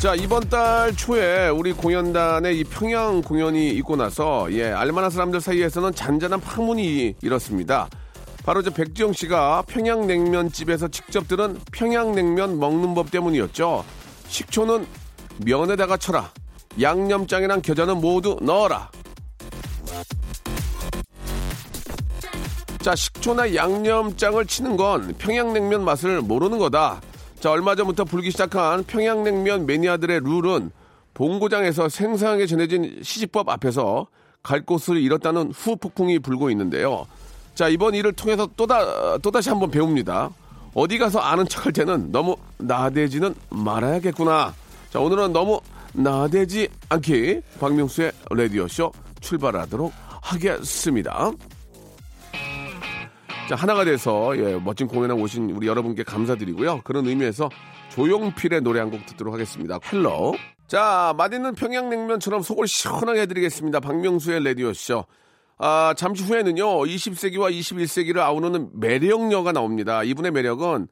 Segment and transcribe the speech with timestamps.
[0.00, 5.92] 자 이번 달 초에 우리 공연단의 이 평양 공연이 있고 나서 예 알만한 사람들 사이에서는
[5.92, 7.86] 잔잔한 파문이 일었습니다.
[8.42, 13.84] 바로 저 백지영 씨가 평양냉면집에서 직접 들은 평양냉면 먹는 법 때문이었죠.
[14.26, 14.86] 식초는
[15.44, 16.32] 면에다가 쳐라.
[16.80, 18.90] 양념장이랑 겨자는 모두 넣어라.
[22.80, 27.02] 자, 식초나 양념장을 치는 건 평양냉면 맛을 모르는 거다.
[27.40, 30.70] 자, 얼마 전부터 불기 시작한 평양냉면 매니아들의 룰은
[31.14, 34.06] 본고장에서 생생하게 전해진 시집법 앞에서
[34.42, 37.06] 갈 곳을 잃었다는 후폭풍이 불고 있는데요.
[37.54, 40.30] 자, 이번 일을 통해서 또다, 또다시 한번 배웁니다.
[40.74, 44.54] 어디 가서 아는 척할 때는 너무 나대지는 말아야겠구나.
[44.90, 45.60] 자, 오늘은 너무
[45.94, 51.32] 나대지 않기 박명수의 라디오쇼 출발하도록 하겠습니다.
[53.50, 56.82] 자, 하나가 돼서 예, 멋진 공연에 오신 우리 여러분께 감사드리고요.
[56.84, 57.50] 그런 의미에서
[57.88, 59.80] 조용필의 노래 한 곡 듣도록 하겠습니다.
[59.92, 60.34] Hello.
[60.68, 63.80] 자, 맛있는 평양냉면처럼 속을 시원하게 해드리겠습니다.
[63.80, 65.04] 박명수의 라디오쇼.
[65.58, 70.04] 아, 잠시 후에는요, 20세기와 21세기를 아우르는 매력녀가 나옵니다.
[70.04, 70.86] 이분의 매력은,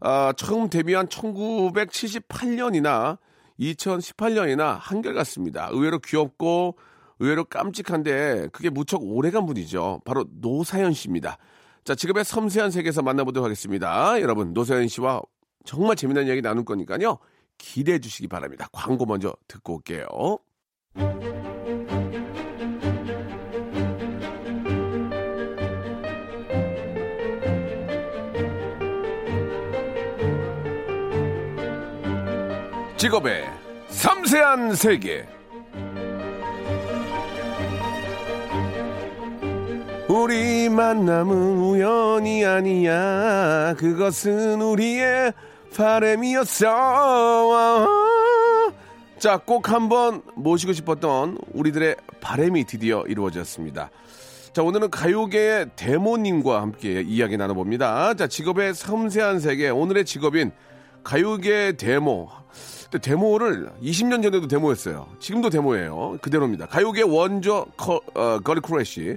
[0.00, 3.18] 아, 처음 데뷔한 1978년이나
[3.60, 5.68] 2018년이나 한결같습니다.
[5.72, 6.78] 의외로 귀엽고,
[7.18, 10.00] 의외로 깜찍한데, 그게 무척 오래간 분이죠.
[10.06, 11.36] 바로 노사연 씨입니다.
[11.84, 14.20] 자, 직업의 섬세한 세계에서 만나보도록 하겠습니다.
[14.20, 15.22] 여러분, 노사연 씨와
[15.64, 17.18] 정말 재미난 이야기 나눌 거니까요.
[17.58, 18.68] 기대해 주시기 바랍니다.
[18.72, 20.06] 광고 먼저 듣고 올게요.
[32.96, 33.44] 직업의
[33.88, 35.26] 섬세한 세계.
[40.10, 43.76] 우리 만남은 우연이 아니야.
[43.78, 45.32] 그것은 우리의
[45.76, 46.66] 바람이었어.
[49.20, 53.90] 자, 꼭 한번 모시고 싶었던 우리들의 바람이 드디어 이루어졌습니다.
[54.52, 58.14] 자, 오늘은 가요계의 데모님과 함께 이야기 나눠봅니다.
[58.14, 59.68] 자, 직업의 섬세한 세계.
[59.68, 60.50] 오늘의 직업인
[61.04, 62.28] 가요계 대모.
[63.00, 65.06] 대모를 20년 전에도 대모였어요.
[65.20, 66.18] 지금도 대모예요.
[66.20, 66.66] 그대로입니다.
[66.66, 69.16] 가요계 원조 커, 어, girl crush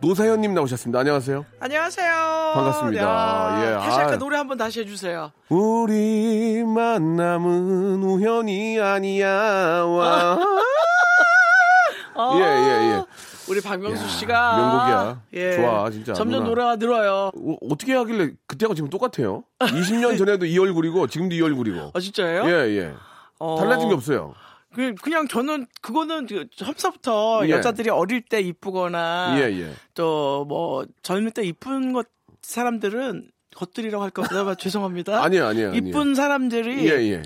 [0.00, 0.98] 노사연님 나오셨습니다.
[1.00, 1.44] 안녕하세요.
[1.58, 2.12] 안녕하세요.
[2.54, 3.02] 반갑습니다.
[3.02, 4.18] 야, 예, 다시 할까 아.
[4.18, 5.32] 노래 한번 다시 해주세요.
[5.48, 9.84] 우리 만남은 우연이 아니야.
[9.84, 10.38] 와.
[12.36, 13.04] 예, 예, 예.
[13.48, 15.22] 우리 박명수 야, 씨가 명곡이야.
[15.34, 16.12] 예, 좋아, 진짜.
[16.12, 16.48] 점점 누나.
[16.50, 17.30] 노래가 늘어요.
[17.34, 19.44] 어, 어떻게 하길래 그때가 지금 똑같아요?
[19.60, 21.92] 20년 전에도 이 얼굴이고 지금도 이 얼굴이고.
[21.94, 22.44] 아 진짜예요?
[22.46, 22.94] 예, 예.
[23.38, 24.34] 어, 달라진 게 없어요.
[24.76, 27.50] 그, 그냥 저는 그거는 그 처음부터 예.
[27.50, 29.72] 여자들이 어릴 때 이쁘거나 예, 예.
[29.94, 32.06] 또뭐 젊을 때 이쁜 것
[32.42, 35.24] 사람들은 겉들이라고 할 것보다 죄송합니다.
[35.24, 35.46] 아니에요.
[35.46, 35.72] 아니에요.
[35.74, 37.22] 이쁜 사람들이 예, 예.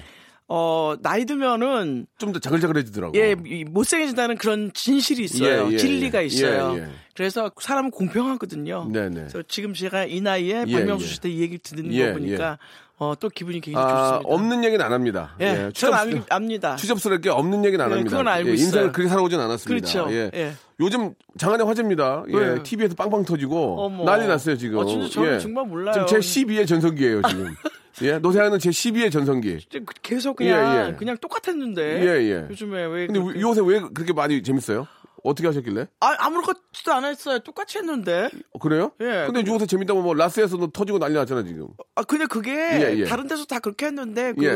[0.47, 3.19] 어 나이 들면은 좀 더 자글자글해지더라고.
[3.19, 5.69] 예, 이 못생겨진다는 그런 진실이 있어요.
[5.69, 6.27] 예, 예, 진리가 예.
[6.27, 6.75] 있어요.
[6.77, 6.89] 예, 예.
[7.17, 8.89] 그래서 사람은 공평하거든요.
[8.93, 9.23] 네 네.
[9.23, 11.09] 그래서 지금 제가 이 나이에 예, 박명수 예.
[11.09, 12.59] 씨때 이 얘기를 듣는 예, 거 보니까
[13.03, 14.35] 어, 또 기분이 굉장히 아, 좋습니다.
[14.35, 15.35] 없는 얘기는 안 합니다.
[15.41, 16.77] 예, 추접스- 알, 압니다.
[16.77, 18.11] 추접스럽게 없는 얘기는 안 예, 합니다.
[18.11, 18.93] 그건 알고 예, 인생을 있어요.
[18.93, 19.91] 그렇게 살아오진 않았습니다.
[19.93, 20.13] 그렇죠.
[20.15, 20.31] 예.
[20.35, 20.53] 예.
[20.81, 22.25] 요즘 장안의 화제입니다.
[22.29, 22.35] 예.
[22.37, 22.63] 왜?
[22.63, 24.05] TV에서 빵빵 터지고 어머.
[24.05, 24.81] 난리 났어요, 지금.
[24.81, 25.39] 어, 진짜 저는 예.
[25.39, 25.95] 정말 몰라요.
[25.95, 27.47] 지금 제 12의 전성기예요, 지금.
[28.03, 28.19] 예.
[28.19, 29.61] 노세아는 제 12의 전성기.
[29.73, 30.95] 그- 계속 그냥 예, 예.
[30.95, 32.47] 그냥 똑같았는데 예, 예.
[32.51, 34.87] 요즘에 왜 근데 그렇게- 요새 왜 그렇게 많이 재밌어요?
[35.25, 35.87] 어떻게 하셨길래?
[36.01, 37.39] 아, 아무것도 안 했어요.
[37.41, 38.29] 똑같이 했는데.
[38.53, 38.93] 어, 그래요?
[39.01, 39.27] 예.
[39.27, 41.69] 근데 요새 재밌다고 뭐 라스에서도 터지고 난리 났잖아, 지금.
[41.95, 43.05] 아 근데 그게 예, 예.
[43.05, 44.51] 다른 데서 다 그렇게 했는데 그 예.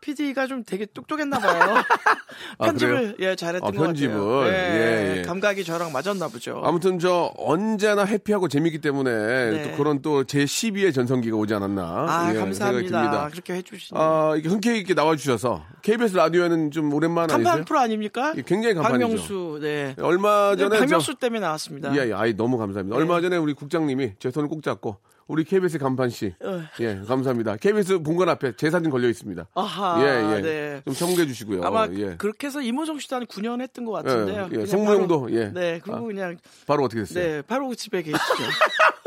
[0.00, 1.74] PD가 좀 되게 똑똑했나 봐요.
[2.62, 4.14] 편집을 예 잘했던 아, 것 편집을.
[4.14, 4.46] 같아요.
[4.48, 5.22] 예, 예.
[5.22, 6.60] 감각이 저랑 맞았나 보죠.
[6.64, 9.10] 아무튼 저 언제나 해피하고 재밌기 때문에
[9.50, 9.62] 네.
[9.70, 11.82] 또 그런 또 제 12의 전성기가 오지 않았나.
[12.08, 13.28] 아 예, 감사합니다.
[13.30, 17.64] 그렇게 해주시니 아, 이게 흔쾌히 있게 나와주셔서 KBS 라디오에는 좀 오랜만 간판?
[17.64, 18.32] 프로 아닙니까?
[18.36, 19.06] 예, 굉장히 간판이죠.
[19.06, 19.94] 박명수 네.
[20.00, 21.92] 얼마 전에 박명수 때문에 나왔습니다.
[21.92, 22.96] 저, 예, 예, 아이 너무 감사합니다.
[22.96, 23.00] 네.
[23.02, 24.98] 얼마 전에 우리 국장님이 제 손을 꼭 잡고
[25.30, 26.60] 우리 KBS 간판 씨, 어.
[26.80, 27.56] 예, 감사합니다.
[27.56, 29.46] KBS 본관 앞에 제 사진 걸려 있습니다.
[29.54, 30.82] 아하, 예, 예, 네.
[30.84, 31.62] 좀 참고해 주시고요.
[31.62, 32.16] 아마 예.
[32.16, 34.48] 그렇게 해서 이문성 씨도 한 9년 했던 것 같은데요.
[34.52, 34.66] 예, 예.
[34.84, 35.48] 바로- 예.
[35.54, 36.00] 네, 그리고 아.
[36.00, 36.36] 그냥
[36.66, 37.24] 바로 어떻게 됐어요?
[37.24, 38.18] 네 바로 집에 계시죠.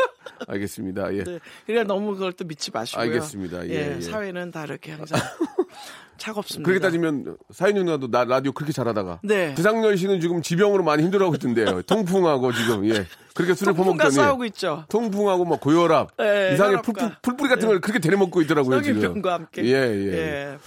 [0.48, 1.14] 알겠습니다.
[1.16, 1.24] 예.
[1.24, 3.02] 네, 그러니까 너무 그걸 또 믿지 마시고요.
[3.04, 3.68] 알겠습니다.
[3.70, 4.02] 예, 예.
[4.02, 5.20] 사회는 다 이렇게 항상
[6.18, 6.66] 차갑습니다.
[6.66, 9.56] 그렇게 따지면 사인윤 누나도 나 라디오 그렇게 잘하다가 네.
[9.56, 11.82] 지상렬 씨는 지금 지병으로 많이 힘들어하고 있던데요.
[11.88, 14.86] 통풍하고 지금 예 그렇게 술을 퍼먹더니 싸우고 있죠.
[14.90, 16.94] 통풍하고 뭐 고혈압 네, 이상하게 혈압과.
[16.94, 19.02] 풀, 풀뿌리 같은 걸 그렇게 달여 먹고 있더라고요 지금.
[19.02, 19.64] 성인병과 함께.
[19.66, 20.58] 예 예.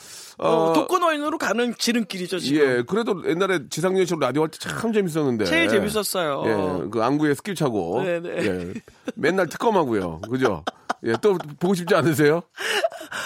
[0.43, 0.47] 예.
[0.47, 2.61] 어, 어, 독거노인으로 가는 지름길이죠 지금.
[2.61, 5.45] 예, 그래도 옛날에 지상렬 씨로 라디오 할 때 참 재밌었는데.
[5.47, 6.43] 제일 재밌었어요.
[6.85, 8.03] 예, 그 안구에 습기 차고.
[8.03, 8.29] 네네.
[8.47, 8.75] 예,
[9.15, 10.21] 맨날 특검하고요.
[10.31, 10.63] 그죠?
[11.05, 12.43] 예, 또 보고 싶지 않으세요?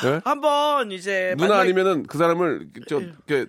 [0.07, 0.21] 예?
[0.25, 3.47] 한번 이제 누나 만약- 아니면은 그 사람을 저 이렇게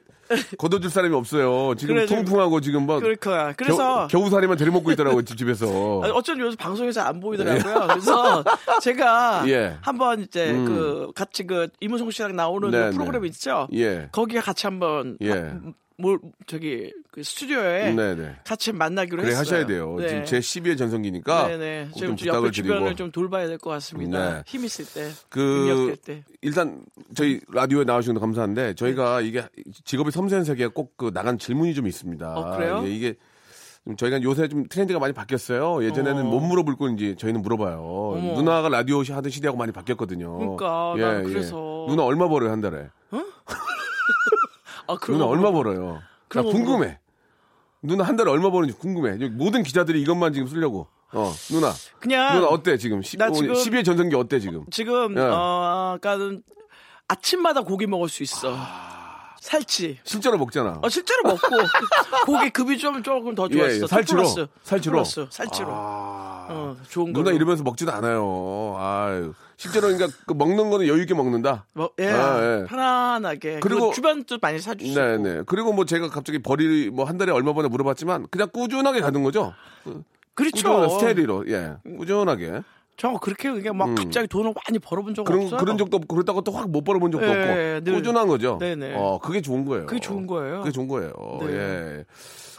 [0.58, 1.76] 걷어줄 사람이 없어요.
[1.76, 3.54] 지금 그래, 통풍하고 지금 뭐 그럴 거야.
[3.54, 5.68] 그래서 겨, 겨우살이만 데려먹고 있더라고요 집- 집에서.
[6.14, 7.88] 어쩐지 요새 방송에서 안 보이더라고요.
[7.90, 8.44] 그래서
[8.82, 9.78] 제가 예.
[9.82, 10.66] 한번 이제 음.
[10.66, 13.68] 그 같이 그 이문성 씨랑 나오는 네, 그 프로그램 있죠.
[13.74, 14.10] 예.
[14.12, 15.54] 거기에 같이 한번 예.
[16.02, 18.36] 하- 뭘 저기 그 스튜디오에 네네.
[18.46, 19.40] 같이 만나기로 그래 했어요.
[19.40, 19.96] 하셔야 돼요.
[20.00, 20.08] 네.
[20.08, 21.88] 지금 제 12회 전성기니까 네네.
[21.92, 22.96] 꼭 지금 좀 옆에 부탁을 주변을 드리고.
[22.96, 24.34] 좀 돌봐야 될 것 같습니다.
[24.38, 24.44] 네.
[24.48, 26.24] 힘 있을 때, 그 때.
[26.42, 26.84] 일단
[27.16, 29.44] 저희 라디오에 나와주셔서 감사한데 저희가 이게
[29.86, 32.34] 직업이 섬세한 세계에 꼭 그 나간 질문이 좀 있습니다.
[32.38, 32.82] 어, 그래요?
[32.86, 33.16] 예, 이게
[33.86, 35.84] 좀 저희가 요새 좀 트렌드가 많이 바뀌었어요.
[35.84, 36.30] 예전에는 어.
[36.30, 38.34] 못 물어볼 건지 저희는 물어봐요.
[38.36, 40.38] 누나가 라디오 하던 시대하고 많이 바뀌었거든요.
[40.38, 41.86] 그러니까, 난 그래서.
[41.90, 42.90] 누나 얼마 벌어요 한 달에?
[44.94, 46.02] 아, 누나 거 얼마 벌어요?
[46.34, 47.00] 나거 궁금해.
[47.82, 49.18] 누나 한 달에 얼마 버는지 궁금해.
[49.30, 50.88] 모든 기자들이 이것만 지금 쓰려고.
[51.14, 51.74] 어, 누나.
[52.00, 53.02] 그냥 누나 어때 지금?
[53.02, 54.64] 10, 나 지금- 12회 전성기 어때 지금?
[54.72, 55.22] 지금 예.
[55.22, 56.44] 어, 아까는
[57.08, 58.56] 아침마다 고기 먹을 수 있어.
[59.42, 59.98] 살치.
[60.04, 60.78] 실제로 먹잖아.
[60.84, 61.40] 어, 실제로 먹고
[62.28, 63.74] 고기 급이 좀 조금 더 예, 좋았어.
[63.84, 64.18] 예, 살치로?
[64.22, 64.48] 플러스.
[64.62, 64.92] 살치로?
[64.94, 65.68] 플러스, 살치로.
[65.72, 66.46] 아.
[66.48, 67.20] 어, 좋은 거.
[67.24, 68.76] 누나 이러면서 먹지도 않아요.
[68.78, 69.34] 아유.
[69.58, 71.66] 실제로 그러니까 그 먹는 거는 여유 있게 먹는다.
[71.74, 72.66] 뭐, 예, 아, 예.
[72.68, 73.60] 편안하게.
[73.62, 75.00] 그리고- 주변도 많이 사주시고.
[75.00, 75.42] 네, 네.
[75.48, 79.54] 그리고 뭐 제가 갑자기 벌이 뭐한 달에 얼마 버나 물어봤지만 그냥 꾸준하게 가는 거죠.
[80.36, 80.88] 그렇죠.
[80.90, 81.46] 스테리로.
[81.48, 81.74] 예.
[81.98, 82.62] 꾸준하게.
[83.02, 85.26] 저 그렇게 그냥 막 갑자기 돈을 많이 벌어본 적 음.
[85.26, 85.60] 그런 없어요.
[85.60, 88.60] 그런 적도 없고 그렇다고 또 확 못 벌어본 적도 예, 없고 늘- 꾸준한 거죠.
[88.60, 88.94] 네네.
[88.96, 89.88] 어, 그게 좋은 거예요.
[89.88, 90.60] 그게 좋은 거예요.
[90.60, 91.12] 그게 좋은 거예요.
[91.42, 91.48] 네.
[91.52, 92.06] 예.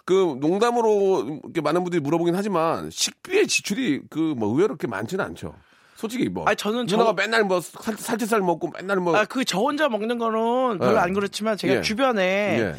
[0.05, 5.55] 그 농담으로 이렇게 많은 분들이 물어보긴 하지만 식비의 지출이 그 뭐 의외로 그렇게 많지는 않죠.
[5.95, 9.45] 솔직히 뭐 아니, 저는 누나가 저- 맨날 뭐 살, 살치살 먹고 맨날 뭐 아, 그
[9.45, 10.99] 저 혼자 먹는 거는 별로 예.
[10.99, 11.81] 안 그렇지만 제가 예.
[11.83, 12.23] 주변에
[12.59, 12.75] 예.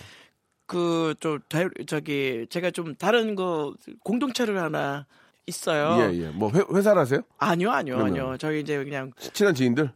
[0.68, 1.40] 그좀
[1.88, 3.72] 저기 제가 좀 다른 그
[4.04, 5.06] 공동체를 하나
[5.46, 5.98] 있어요.
[6.02, 6.30] 예, 예.
[6.30, 7.22] 뭐 회, 회사를 하세요?
[7.38, 8.14] 아니요, 아니요, 그러면?
[8.14, 8.38] 아니요.
[8.38, 9.92] 저희 이제 그냥 친한 지인들?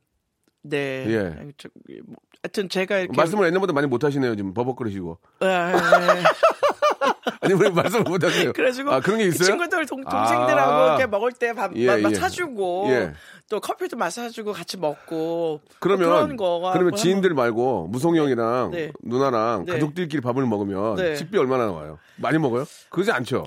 [0.63, 1.05] 네.
[1.07, 1.17] 예.
[1.29, 1.69] 그냥 저,
[2.05, 4.35] 뭐, 하여튼 제가 이렇게 말씀을 옛날보다 많이 못 하시네요.
[4.35, 5.17] 지금 버벅거리시고.
[5.43, 6.23] 예, 예, 예.
[7.41, 8.51] 아니 왜 말씀을 못 하세요?
[8.51, 9.45] 그래가지고 아, 그런 게그 있어요?
[9.47, 10.87] 친구들 동, 동생들하고 아.
[10.87, 12.15] 이렇게 먹을 때밥 예, 막 예.
[12.15, 13.13] 사주고 예.
[13.49, 18.71] 또 커피도 마사주고 같이 먹고 그러면 뭐 그런 거가 그러면 뭐 지인들 말고 무송 형이랑
[18.71, 18.91] 네.
[19.03, 19.73] 누나랑 네.
[19.73, 21.15] 가족들끼리 밥을 먹으면 네.
[21.15, 21.99] 식비 얼마나 나와요?
[22.17, 22.65] 많이 먹어요?
[22.89, 23.45] 그러지 않죠.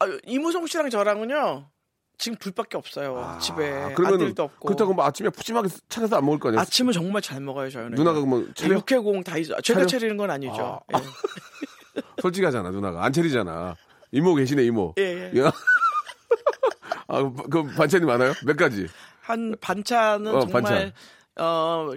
[0.00, 1.68] 아, 이무송 씨랑 저랑은요
[2.18, 6.38] 지금 둘밖에 없어요 집에 아, 그러면 아들도 없고 그렇다고 뭐 아침에 푸짐하게 차려서 안 먹을
[6.38, 6.60] 거 아니에요?
[6.60, 8.74] 아침은 정말 잘 먹어요 저희는 누나가 뭐 차려?
[8.76, 9.86] 육회공 다 있어 제가?
[9.86, 10.98] 차리는 건 아니죠 예.
[12.20, 13.76] 솔직하잖아 누나가 안 차리잖아.
[14.12, 14.94] 이모 계시네 이모.
[14.98, 15.42] 예, 예.
[17.08, 18.32] 아, 그 반찬이 많아요?
[18.44, 18.86] 몇 가지?
[19.20, 20.92] 한 반찬은 어, 정말 반찬.
[21.36, 21.90] 어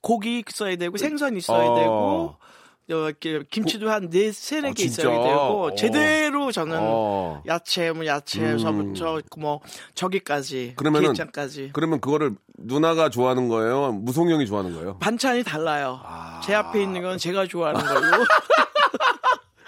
[0.00, 1.74] 고기 있어야 되고 생선 있어야 어.
[1.74, 2.38] 되고 어,
[2.86, 5.02] 이렇게 김치도 한 네 세네 어, 개 진짜?
[5.02, 5.74] 있어야 되고 어.
[5.74, 7.42] 제대로 저는 어.
[7.46, 9.60] 야채 뭐 야채서부터 뭐
[9.94, 13.92] 저기까지 그러면은- 기름장까지 그러면 그거를 누나가 좋아하는 거예요?
[13.92, 14.98] 무송 형이 좋아하는 거예요?
[14.98, 16.00] 반찬이 달라요.
[16.04, 16.40] 아.
[16.44, 18.00] 제 앞에 있는 건 제가 좋아하는 걸로.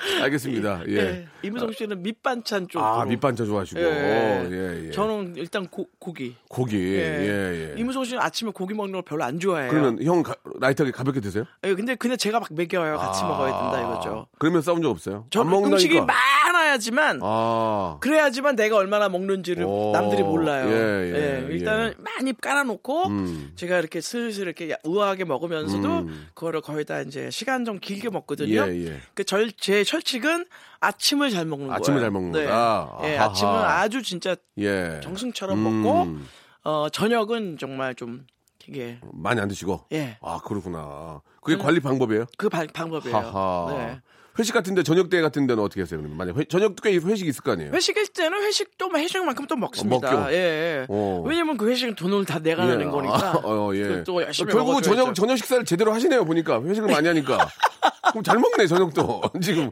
[0.22, 0.82] 알겠습니다.
[0.88, 0.96] 예.
[0.96, 1.28] 예.
[1.42, 2.84] 이무성 씨는 밑반찬 쪽으로.
[2.88, 3.80] 아 밑반찬 좋아하시고.
[3.80, 4.48] 예.
[4.50, 4.90] 예, 예.
[4.90, 6.34] 저는 일단 고, 고기.
[6.48, 6.76] 고기.
[6.76, 7.80] 예, 예.
[7.80, 9.70] 이무성 씨는 아침에 고기 먹는 걸 별로 안 좋아해요.
[9.70, 11.44] 그러면 형 가- 라이트하게 가볍게 드세요?
[11.64, 12.96] 예, 근데 그냥 제가 막 먹여요.
[12.98, 14.26] 같이 먹어야 된다 이거죠.
[14.38, 15.26] 그러면 싸운 적 없어요?
[15.34, 15.74] 먹는다니까.
[15.76, 17.96] 음식이 많아 야지만 아.
[18.00, 20.68] 그래야지만 내가 얼마나 먹는지를 오, 남들이 몰라요.
[20.70, 23.52] 예, 예, 일단은 많이 깔아놓고 음.
[23.56, 26.26] 제가 이렇게 슬슬 이렇게 우아하게 먹으면서도 음.
[26.34, 28.66] 그거를 거의 다 이제 시간 좀 길게 먹거든요.
[28.68, 28.96] 예, 예.
[29.14, 30.44] 그 절, 제 철칙은
[30.80, 31.76] 아침을 잘 먹는 거예요.
[31.78, 32.44] 아침을 잘 먹는 네.
[32.44, 32.98] 거다?
[33.04, 33.30] 예, 아하하.
[33.30, 35.00] 아침은 아주 진짜 예.
[35.02, 35.82] 정승처럼 음.
[35.82, 36.16] 먹고
[36.64, 38.26] 어, 저녁은 정말 좀
[38.68, 39.86] 이게 많이 안 드시고.
[39.92, 40.18] 예.
[40.20, 41.22] 아, 그렇구나.
[41.40, 42.26] 그게 관리 방법이에요?
[42.36, 43.16] 그 바- 방법이에요.
[43.16, 43.72] 하하.
[43.72, 44.00] 네.
[44.38, 46.00] 회식 같은데 저녁 때 같은 데는 어떻게 하세요?
[46.02, 47.72] 만약 회, 저녁 때 회식 있을 거 아니에요?
[47.72, 50.10] 회식일 때는 회식도 뭐 회식만큼 또 먹습니다.
[50.12, 50.32] 먹죠.
[50.32, 50.86] 예, 예.
[50.88, 51.22] 어.
[51.26, 52.90] 왜냐면 그 회식은 돈을 다 내가 내는 예.
[52.90, 53.16] 거니까.
[53.16, 53.88] 아, 어, 예.
[53.88, 54.82] 또, 또 열심히 결국.
[54.82, 57.48] 저녁 저녁 식사를 제대로 하시네요 보니까 회식을 많이 하니까.
[58.10, 59.70] 그럼 잘 먹네 저녁도 지금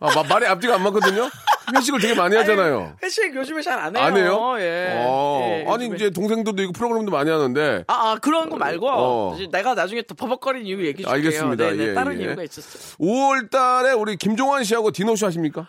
[0.00, 1.28] 아, 마- 말에 앞뒤가 안 맞거든요.
[1.74, 2.96] 회식을 되게 많이 하잖아요.
[3.02, 4.04] 회식 요즘에 잘 안 해요.
[4.04, 4.54] 안 해요?
[4.58, 4.94] 예.
[4.98, 5.96] 어, 예, 아니 요즘에.
[5.96, 9.36] 이제 동생들도 있고 프로그램도 많이 하는데 아, 아, 그런 거 말고 어.
[9.50, 11.12] 내가 나중에 더 버벅거리는 이유 얘기 줄게요.
[11.14, 11.64] 알겠습니다.
[11.70, 12.24] 네, 네, 예, 다른 예.
[12.24, 12.96] 이유가 있었어요.
[12.98, 15.66] 5월 달에 우리 김종환 씨하고 디노쇼 하십니까?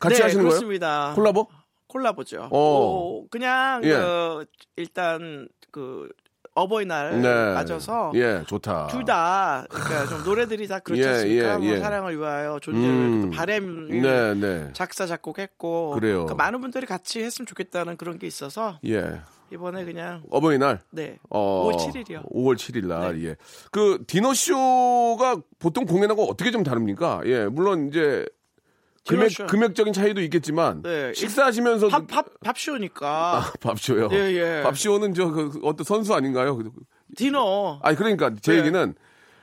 [0.00, 1.00] 같이 네, 하시는 그렇습니다.
[1.02, 1.14] 거예요?
[1.16, 1.48] 콜라보?
[1.88, 2.48] 콜라보죠.
[2.50, 2.50] 어.
[2.52, 3.90] 어, 그냥 예.
[3.90, 4.44] 그
[4.76, 6.08] 일단 그
[6.56, 7.28] 어버이날 네.
[7.54, 8.88] 맞아서 예, 좋다.
[8.88, 11.52] 둘 다 그러니까 좀 노래들이 다 그렇지 예, 않습니까?
[11.52, 11.78] 예, 뭐 예.
[11.78, 13.22] 사랑을 위하여 존재를 음.
[13.30, 14.70] 또 바램 네, 네.
[14.72, 16.24] 작사 작곡했고 그래요.
[16.24, 19.20] 그러니까 많은 분들이 같이 했으면 좋겠다는 그런 게 있어서 예.
[19.52, 22.32] 이번에 그냥 어버이날 네 어, 5월 7일이요.
[22.32, 23.36] 5월 7일 날, 예.
[23.70, 27.20] 그, 디너 쇼가 보통 공연하고 어떻게 좀 다릅니까?
[27.26, 28.26] 예, 물론 이제,
[29.06, 29.46] 금액, 디너쇼.
[29.46, 31.12] 금액적인 차이도 있겠지만, 네.
[31.14, 31.88] 식사하시면서.
[31.88, 34.08] 밥밥 밥쇼니까 아, 밥쇼요?
[34.12, 34.62] 예, 예.
[34.62, 36.58] 밥쇼는 저, 그, 그 어떤 선수 아닌가요?
[37.16, 38.58] 디너 아니, 그러니까 제 네.
[38.58, 38.94] 얘기는,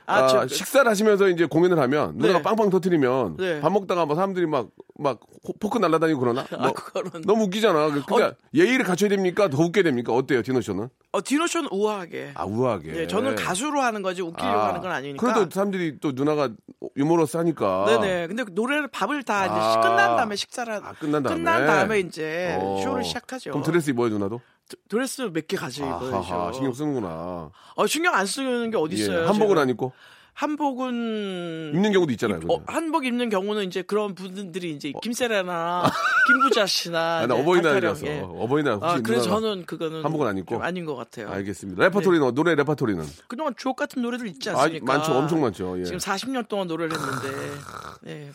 [0.06, 2.42] 아, 아, 저- 식사를 하시면서 이제 공연을 하면, 누나가 네.
[2.42, 3.60] 빵빵 터트리면, 네.
[3.60, 4.68] 밥 먹다가 뭐 사람들이 막,
[4.98, 6.44] 막, 호- 포크 날라다니고 그러나?
[6.52, 7.90] 아 뭐, 그거는 너무 웃기잖아.
[8.06, 9.48] 그러니까 예의를 갖춰야 됩니까?
[9.48, 10.12] 더 웃게 됩니까?
[10.12, 10.88] 어때요, 디너쇼는?
[11.12, 12.92] 어 디너쇼는 우아하게 아, 우아하게.
[12.92, 15.20] 네, 저는 가수로 하는 거지 웃기려고 아, 하는 건 아니니까.
[15.32, 16.48] 그래도 사람들이 또 누나가
[16.96, 17.84] 유머러스 하니까.
[17.86, 18.26] 네네.
[18.26, 19.80] 근데 노래를 밥을 다 이제 아.
[19.80, 21.36] 끝난 다음에 식사를 아, 끝난 다음에.
[21.38, 22.80] 끝난 다음에 이제 어.
[22.82, 23.50] 쇼를 시작하죠.
[23.50, 24.40] 그럼 드레스 입어요, 누나도?
[24.68, 26.52] 드- 드레스 몇 개 가지고 입어야죠.
[26.54, 27.50] 신경 쓰는구나.
[27.76, 29.22] 어, 신경 안 쓰는 게 어디 있어요?
[29.22, 29.58] 예, 한복은.
[29.58, 29.92] 안 입고
[30.36, 32.38] 한복은 입는 경우도 있잖아요.
[32.38, 32.64] 어, 근데.
[32.66, 35.84] 한복 입는 경우는 이제 그런 분들이 이제 김세라나
[36.26, 38.20] 김부자 씨나 아, 나 이제 어버이날이라서 예.
[38.24, 40.56] 어버이날 혹시 아, 그래서 저는 그거는 한복은 안 입고?
[40.56, 41.28] 좀 아닌 것 같아요.
[41.30, 41.80] 알겠습니다.
[41.84, 44.84] 레퍼토리는 노래 레퍼토리는 그동안 주옥 같은 노래들 있지 아, 않습니까?
[44.92, 45.78] 많죠, 엄청 많죠.
[45.78, 45.84] 예.
[45.84, 47.54] 지금 40년 동안 노래를 했는데
[48.02, 48.30] 네.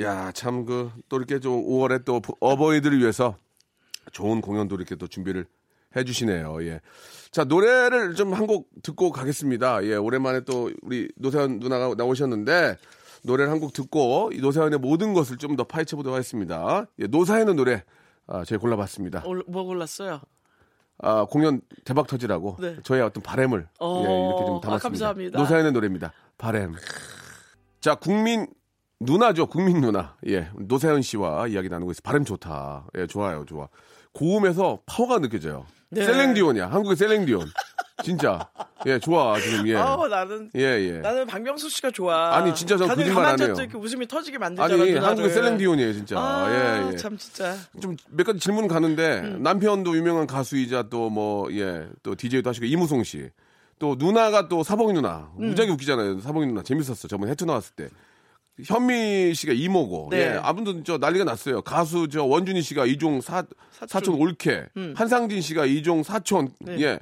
[0.00, 3.36] 야, 참 그 또 이렇게 좀 5월에 또 어버이들을 위해서
[4.12, 5.46] 좋은 공연도 이렇게 또 준비를
[5.96, 6.62] 해주시네요.
[6.66, 6.80] 예.
[7.30, 9.84] 자 노래를 좀 한 곡 듣고 가겠습니다.
[9.84, 12.76] 예, 오랜만에 또 우리 노세현 누나가 나오셨는데
[13.24, 16.86] 노래를 한 곡 듣고 이 노세현의 모든 것을 좀 더 파헤쳐 보도록 하겠습니다.
[17.00, 17.82] 예, 노사연의 노래
[18.26, 19.24] 아, 제가 골라봤습니다.
[19.26, 20.20] 올- 뭐 골랐어요?
[21.02, 22.76] 아, 공연 대박 터지라고 네.
[22.84, 24.78] 저의 어떤 바램을 어, 예, 이렇게 좀 아, 담았습니다.
[24.80, 25.38] 감사합니다.
[25.40, 26.12] 노사연의 노래입니다.
[26.38, 26.74] 바램.
[27.80, 28.46] 자, 국민
[29.00, 30.16] 누나죠, 국민 누나.
[30.28, 32.02] 예, 노사연 씨와 이야기 나누고 있어요.
[32.04, 32.86] 바램 좋다.
[32.98, 33.68] 예, 좋아요, 좋아.
[34.12, 35.66] 고음에서 파워가 느껴져요.
[35.90, 36.04] 네.
[36.04, 37.46] 셀랭디온이야, 한국의 셀랭디온.
[38.02, 38.48] 진짜.
[38.86, 39.74] 예, 좋아 지금 예.
[39.74, 40.92] 어, 나는 예, 예.
[41.00, 42.34] 나는 박명수 씨가 좋아.
[42.34, 43.54] 아니, 진짜 저 거짓말 안 해요.
[43.58, 44.82] 이렇게 웃음이 터지게 만들잖아.
[44.82, 44.94] 아니.
[44.96, 46.16] 한국의 셀랭디온이에요, 진짜.
[46.18, 46.96] 아, 예, 예.
[46.96, 47.54] 참 진짜.
[47.82, 49.42] 좀 몇 가지 질문 가는데 음.
[49.42, 53.28] 남편도 유명한 가수이자 또 뭐 예 또 DJ도 하시고 이무송 씨.
[53.78, 55.48] 또 누나가 또 사봉이 누나 음.
[55.48, 56.20] 무지하게 웃기잖아요.
[56.20, 57.06] 사봉이 누나 재밌었어.
[57.08, 57.88] 저번에 해투 나왔을 때.
[58.64, 60.18] 현미 씨가 이모고 네.
[60.18, 61.62] 예 아무튼 저 난리가 났어요.
[61.62, 63.44] 가수 저 원준이 씨가 이종 사
[63.88, 66.66] 사촌 올케 한상진 씨가 이종 사촌 음.
[66.66, 66.80] 네.
[66.82, 66.98] 예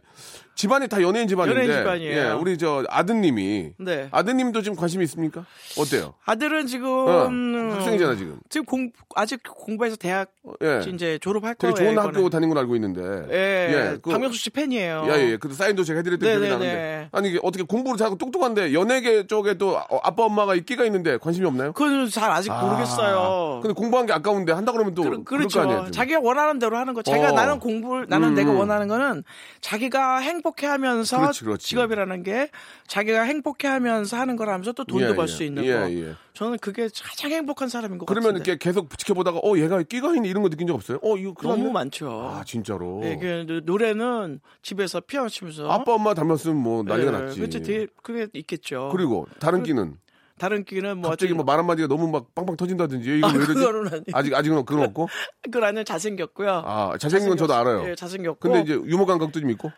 [0.59, 2.19] 집안이 다 연예인 집안인데 연예인 집안이에요.
[2.19, 4.09] 예 우리 저 아드님이 네.
[4.11, 5.45] 아드님도 지금 관심이 있습니까?
[5.79, 6.15] 어때요?
[6.25, 8.41] 아들은 지금 어, 학생이잖아 지금.
[8.51, 10.33] 지금 공 아직 공부해서 대학
[10.65, 10.81] 예.
[10.93, 11.75] 이제 졸업할 거예요.
[11.75, 11.97] 좋은.
[11.97, 13.01] 학교 다닌 걸로 알고 있는데.
[13.31, 15.07] 예, 그- 박명수 씨 팬이에요.
[15.09, 15.37] 예, 예.
[15.37, 16.49] 그 사인도 제가 해드렸던 기억이.
[16.49, 17.09] 나는데.
[17.13, 21.47] 아니, 이게 어떻게 공부를 잘하고 똑똑한데 연예계 쪽에 또 아- 아빠, 엄마가 끼가 있는데 관심이
[21.47, 21.73] 없나요?
[21.73, 23.61] 그건 잘 아직 모르겠어요.
[23.63, 25.03] 근데 공부한 게 아까운데 한다 그러면 또.
[25.05, 25.61] 그, 그럴 거 그렇죠.
[25.61, 25.79] 아니에요.
[25.83, 25.93] 지금.
[25.93, 27.03] 자기가 원하는 대로 하는 거.
[27.03, 27.33] 자기가 어.
[27.33, 28.59] 나는 공부를 나는 음, 내가 음.
[28.59, 29.23] 원하는 거는
[29.61, 31.67] 자기가 행복 해하면서 그렇지, 그렇지.
[31.69, 32.51] 직업이라는 게
[32.87, 35.33] 자기가 행복해하면서 하는 거라면서 또 돈도 예, 벌 예.
[35.33, 35.91] 수 있는 예, 거.
[35.93, 36.15] 예.
[36.35, 38.51] 저는 그게 가장 행복한 사람인 것 그러면 같은데.
[38.53, 40.99] 이렇게 계속 지켜보다가 어, 얘가 끼가 있네 이런 거 느낀 적 없어요?
[41.03, 41.71] 어, 이거 너무?
[41.73, 42.09] 많죠.
[42.35, 43.01] 아, 진짜로.
[43.05, 47.41] 예, 그 노래는 집에서 피아노 치면서 아빠, 엄마 닮았으면 뭐 난리가 예, 났지.
[47.41, 48.91] 그치, 되게 그게 있겠죠.
[48.93, 49.97] 그리고 다른 끼는
[50.39, 54.05] 다른 끼는 뭐 갑자기 어찌- 뭐말 한마디가 너무 막 빵빵 터진다든지 이거 아, 왜 이러지?
[54.13, 55.09] 아직 아직은 그건 없고.
[55.43, 56.63] 그건 아니면 잘생겼고요.
[56.65, 57.89] 아, 잘생긴 건 저도 알아요.
[57.91, 58.39] 예, 잘생겼고.
[58.39, 59.73] 근데 이제 유머 감각도 좀 있고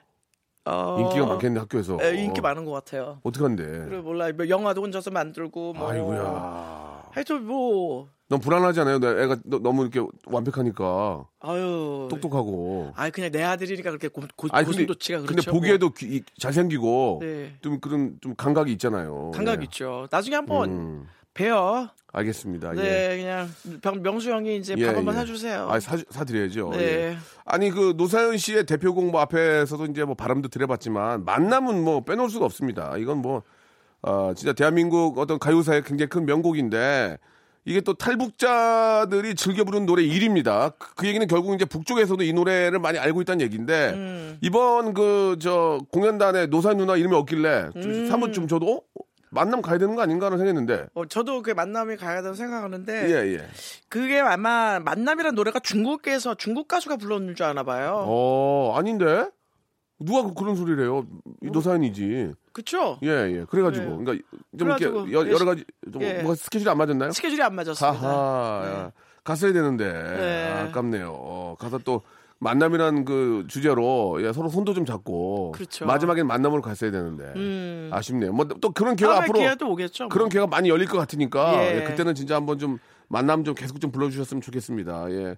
[0.66, 1.98] 어, 인기가 많겠네 학교에서.
[2.02, 3.20] 예, 인기 많은 것 같아요.
[3.22, 3.64] 어떻게 한대?
[3.64, 7.08] 그리고 몰라 뭐 영화도 혼자서 만들고 뭐 아이고야.
[7.12, 9.00] 하여튼 뭐 너무 불안하잖아요.
[9.00, 12.92] 내 애가 너, 무 이렇게 완벽하니까 아유 똑똑하고.
[12.94, 15.50] 아니 그냥 내 아들이니까 그렇게 고, 고, 아니 근데, 고슴도치가 근데 그렇죠.
[15.50, 17.54] 보기에도 귀- 이- 잘생기고 네.
[17.62, 19.32] 좀 그런 좀 감각이 있잖아요.
[19.34, 19.64] 감각 예.
[19.64, 20.06] 있죠.
[20.10, 21.90] 나중에 한번 음, 뵈어.
[22.12, 22.76] 알겠습니다.
[22.76, 22.82] 예.
[22.82, 25.18] 네, 그냥 병, 명수 형이 이제 예, 밥 한번 예.
[25.18, 25.68] 사주세요.
[25.70, 26.70] 아, 사, 사드려야죠.
[26.72, 26.78] 네.
[26.78, 27.16] 예.
[27.44, 32.46] 아니, 그, 노사연 씨의 대표곡 뭐 앞에서도 이제 뭐 바람도 들여봤지만, 만남은 뭐 빼놓을 수가
[32.46, 32.96] 없습니다.
[32.98, 33.42] 이건 뭐,
[34.02, 37.18] 아, 진짜 대한민국 어떤 가요사의 굉장히 큰 명곡인데,
[37.66, 40.72] 이게 또 탈북자들이 즐겨 부르는 노래 1위입니다.
[40.78, 44.38] 그, 그 얘기는 결국 이제 북쪽에서도 이 노래를 많이 알고 있다는 얘기인데, 음.
[44.40, 48.06] 이번 그, 저, 공연단에 노사연 누나 이름이 없길래, 좀 음.
[48.08, 49.09] 사뭇 좀 저도, 어?
[49.30, 53.34] 만남 가야 되는 거 아닌가 하는 생각했는데, 어, 저도 그 만남이 가야 된다고 생각하는데 예,
[53.34, 53.46] 예.
[53.88, 58.04] 그게 아마 만남이라는 노래가 중국에서 중국 가수가 불렀는 줄 아나 봐요.
[58.06, 59.30] 어, 아닌데?
[60.00, 61.06] 누가 그- 그런 소리를 해요?
[61.42, 62.32] 이 노사연이지.
[62.52, 62.98] 그쵸?
[63.02, 63.44] 예, 예.
[63.48, 63.84] 그래가지고.
[63.84, 64.04] 네.
[64.04, 64.12] 그러니까
[64.58, 66.14] 좀 그래가지고, 이렇게 여, 예, 여러 가지, 좀 예.
[66.22, 67.12] 뭐가 스케줄이 안 맞았나요?
[67.12, 67.92] 스케줄이 안 맞았습니다.
[68.08, 68.64] 하하.
[68.64, 68.72] 네.
[68.72, 69.92] 야, 갔어야 되는데.
[69.92, 70.48] 네.
[70.52, 71.12] 아, 아깝네요.
[71.14, 72.02] 어, 가서 또
[72.40, 75.84] 만남이란 그 주제로 예, 서로 손도 좀 잡고 그렇죠.
[75.86, 77.90] 마지막엔 만남으로 갔어야 되는데 음.
[77.92, 78.32] 아쉽네요.
[78.32, 80.04] 뭐 또 그런 기회가 앞으로 기회도 오겠죠.
[80.04, 80.08] 뭐.
[80.08, 81.76] 그런 기회가 많이 열릴 것 같으니까 예.
[81.80, 82.78] 예, 그때는 진짜 한번 좀
[83.08, 85.10] 만남 좀 계속 좀 불러주셨으면 좋겠습니다.
[85.10, 85.36] 예,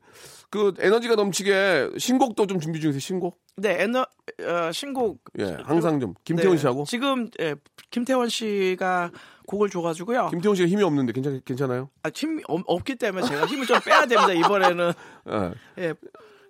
[0.50, 3.00] 그 에너지가 넘치게 신곡도 좀 준비 중이세요.
[3.00, 3.38] 신곡?
[3.56, 7.56] 네, 에너 어, 신곡 예, 항상 좀 김태원 네, 씨하고 지금 예,
[7.90, 9.11] 김태원 씨가
[9.47, 10.28] 곡을 줘가지고요.
[10.30, 11.88] 김태원 씨가 힘이 없는데 괜찮 괜찮아요?
[12.04, 14.32] 아, 힘이 없, 없기 때문에 제가 힘을 좀 빼야 됩니다.
[14.32, 14.92] 이번에는
[15.30, 15.52] 예.
[15.85, 15.94] 예,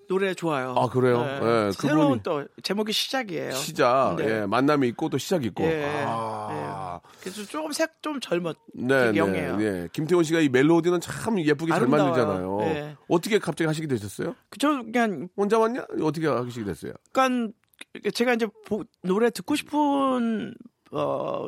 [0.09, 0.75] 노래 좋아요.
[0.77, 1.23] 아, 그래요?
[1.25, 1.41] 네.
[1.69, 3.53] 예, 새로운 그분이- 또 제목이 시작이에요.
[3.53, 4.25] 시작, 네.
[4.43, 5.65] 예, 만남이 있고 또 시작이 있고.
[5.65, 8.57] 예, 아, 그래서 조금 색 좀 젊었.
[8.75, 9.57] 네, 네, 영해요.
[9.57, 9.89] 네.
[9.93, 12.05] 김태원 씨가 이 멜로디는 참 예쁘게 잘 아름다워요.
[12.11, 12.57] 만들잖아요.
[12.61, 12.97] 네.
[13.09, 14.35] 어떻게 갑자기 하시게 되셨어요?
[14.51, 15.87] 그저 그냥 혼자 왔냐?
[16.03, 16.93] 어떻게 하시게 됐어요?
[17.09, 17.53] 약간
[18.13, 20.55] 제가 이제 보- 노래 듣고 싶은
[20.91, 21.47] 어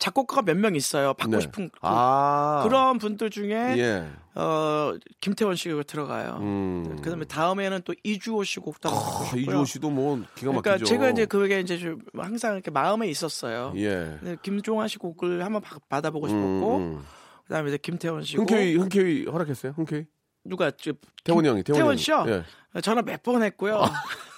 [0.00, 1.14] 작곡가가 몇 명 있어요.
[1.14, 1.40] 받고 네.
[1.40, 6.38] 싶은 그, 아, 런 분들 중에 예, 어 김태원 씨가 들어가요.
[6.40, 6.98] 음.
[7.02, 9.30] 그다음에 다음에는 또 이주호 씨 곡도 아.
[9.36, 10.62] 이주호 씨도 뭐 기가 막히죠.
[10.62, 13.72] 그러니까 제가 이제 그게 이제 좀 항상 이렇게 마음에 있었어요.
[13.76, 17.04] 예, 김종환 씨 곡을 한번 바- 받아보고 싶었고 음, 음.
[17.46, 19.72] 그다음에 이제 김태원 씨고 흔쾌히 흔쾌히 허락했어요.
[19.76, 20.06] 흔쾌히
[20.44, 20.92] 누가 저
[21.24, 21.96] 태원이 형이 태원.
[21.98, 22.24] 씨요?
[22.26, 22.80] 예.
[22.80, 23.76] 전화 몇 번 했고요.
[23.82, 23.90] 아,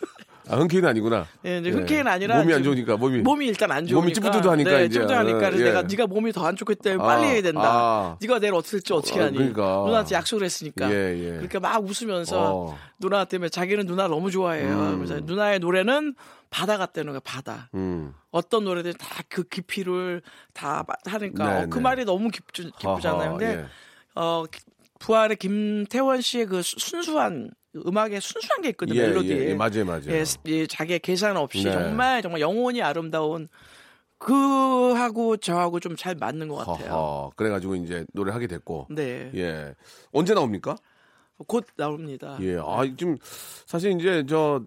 [0.49, 1.27] 흔쾌히는 아니구나.
[1.47, 1.73] 예, 이제 예.
[1.73, 4.95] 흔쾌히는 아니라 몸이 안 좋으니까 몸이 몸이 일단 안 좋으니까 몸이 찌뿌드드하니까 네, 이제.
[4.95, 5.57] 찌뿌드하니까 예.
[5.65, 7.63] 내가 네가 몸이 더 안 좋기 때문에 아, 빨리 해야 된다.
[7.65, 8.17] 아.
[8.21, 9.37] 네가 내일 될지 어떻게 어, 하니?
[9.37, 9.83] 그러니까.
[9.87, 10.91] 누나한테 약속을 했으니까.
[10.93, 11.31] 예, 예.
[11.33, 12.79] 그러니까 막 웃으면서 어.
[12.99, 14.69] 누나 때문에 자기는 누나 너무 좋아해요.
[14.73, 14.97] 음.
[14.99, 16.15] 그래서 누나의 노래는
[16.51, 17.71] 바다 같다는 거야 바다.
[17.75, 18.13] 음.
[18.31, 20.21] 어떤 노래들 다 그 깊이를
[20.53, 21.83] 다 마- 하니까 네, 어, 그 네.
[21.83, 23.31] 말이 너무 깊, 기쁘잖아요.
[23.39, 23.65] 근데 예.
[24.15, 24.61] 어 기-
[24.99, 29.01] 부활의 김태원 씨의 그 수- 순수한 음악에 순수한 게 있거든요.
[29.01, 29.39] 예, 멜로디에.
[29.39, 30.03] 예, 예, 맞아요, 맞아요.
[30.09, 31.73] 예, 스- 예, 자기의 계산 없이 네.
[31.73, 33.49] 정말 정말 영혼이 아름다운
[34.19, 36.91] 그하고 저하고 좀 잘 맞는 것 같아요.
[36.93, 38.87] 허허, 그래가지고 이제 노래 하게 됐고.
[38.91, 39.75] 네, 예.
[40.13, 40.77] 언제 나옵니까?
[41.47, 42.39] 곧 나옵니다.
[42.41, 42.57] 예.
[42.59, 43.17] 아, 지금
[43.67, 44.63] 사실 이제 저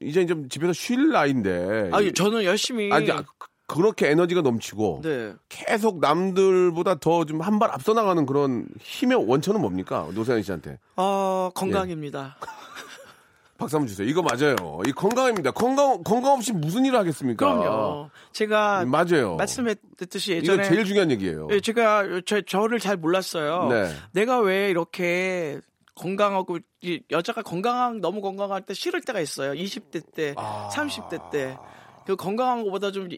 [0.00, 1.90] 이제 좀 집에서 쉴 나이인데.
[1.92, 3.24] 아, 저는 열심히 아니, 아,
[3.68, 5.34] 그- 그렇게 에너지가 넘치고 네.
[5.48, 10.08] 계속 남들보다 더 좀 한 발 앞서 나가는 그런 힘의 원천은 뭡니까?
[10.14, 10.78] 노사연 씨한테.
[10.96, 12.36] 어, 건강입니다.
[13.58, 14.06] 박수 한번 주세요.
[14.08, 14.54] 이거 맞아요.
[14.86, 15.50] 이 건강입니다.
[15.50, 17.54] 건강 건강 없이 무슨 일을 하겠습니까?
[17.58, 18.08] 그럼요.
[18.32, 19.34] 제가 맞아요.
[19.36, 21.48] 말씀했듯이 이거 예전에 제일 중요한 얘기예요.
[21.50, 23.66] 예, 제가 저, 저를 잘 몰랐어요.
[23.68, 23.92] 네.
[24.12, 25.60] 내가 왜 이렇게
[25.96, 29.52] 건강하고 이 여자가 건강한 너무 건강할 때 싫을 때가 있어요.
[29.54, 30.68] 20대 때, 아.
[30.72, 31.58] 30대 때.
[32.06, 33.08] 그 건강한 것보다 좀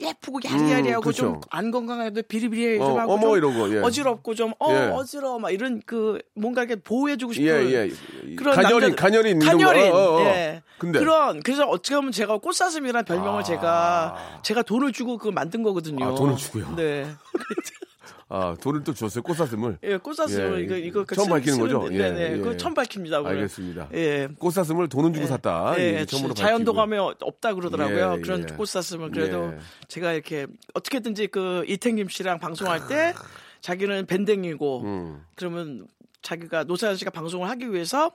[0.00, 1.40] 예쁘고 야리야리하고 그렇죠.
[1.50, 3.70] 좀안 건강해도 비리비리 어, 좀 하고 어머 좀 거.
[3.70, 3.80] 예.
[3.80, 4.90] 어지럽고 좀 어, 예.
[4.92, 8.34] 어지러워 막 이런 그 뭔가 이렇게 보호해주고 싶은 예, 예.
[8.36, 9.66] 그런 간열인 이런 거.
[9.66, 10.20] 간열인 어, 어, 어.
[10.20, 10.62] 예.
[10.78, 13.42] 근데 그런 그래서 어떻게 보면 제가 꽃사슴이라는 별명을 아.
[13.42, 16.04] 제가 제가 돈을 주고 그걸 만든 거거든요.
[16.04, 16.74] 아, 돈을 주고요?
[16.76, 17.06] 네.
[18.28, 19.22] 아, 돈을 또 줬어요.
[19.22, 19.78] 꽃사슴을.
[19.82, 21.82] 예, 꽃사슴을 예, 이거 이거 그 처음 쓰- 밝히는 거죠?
[21.82, 22.32] 쓰는- 예, 네네.
[22.32, 22.36] 예.
[22.38, 23.20] 그거 처음 밝힙니다.
[23.20, 23.30] 오늘.
[23.32, 23.88] 알겠습니다.
[23.94, 24.28] 예.
[24.38, 25.74] 꽃사슴을 돈은 주고 샀다.
[25.78, 26.72] 예, 예, 처음으로 자연도.
[26.72, 28.14] 가면 없다 그러더라고요.
[28.18, 28.54] 예, 그런 예.
[28.56, 29.58] 꽃사슴을 그래도 예.
[29.88, 33.12] 제가 이렇게 어떻게든지 그 이태김 씨랑 방송할 때
[33.60, 35.22] 자기는 밴댕이고 음.
[35.36, 35.86] 그러면
[36.22, 38.10] 자기가 노사연 씨가 방송을 하기 위해서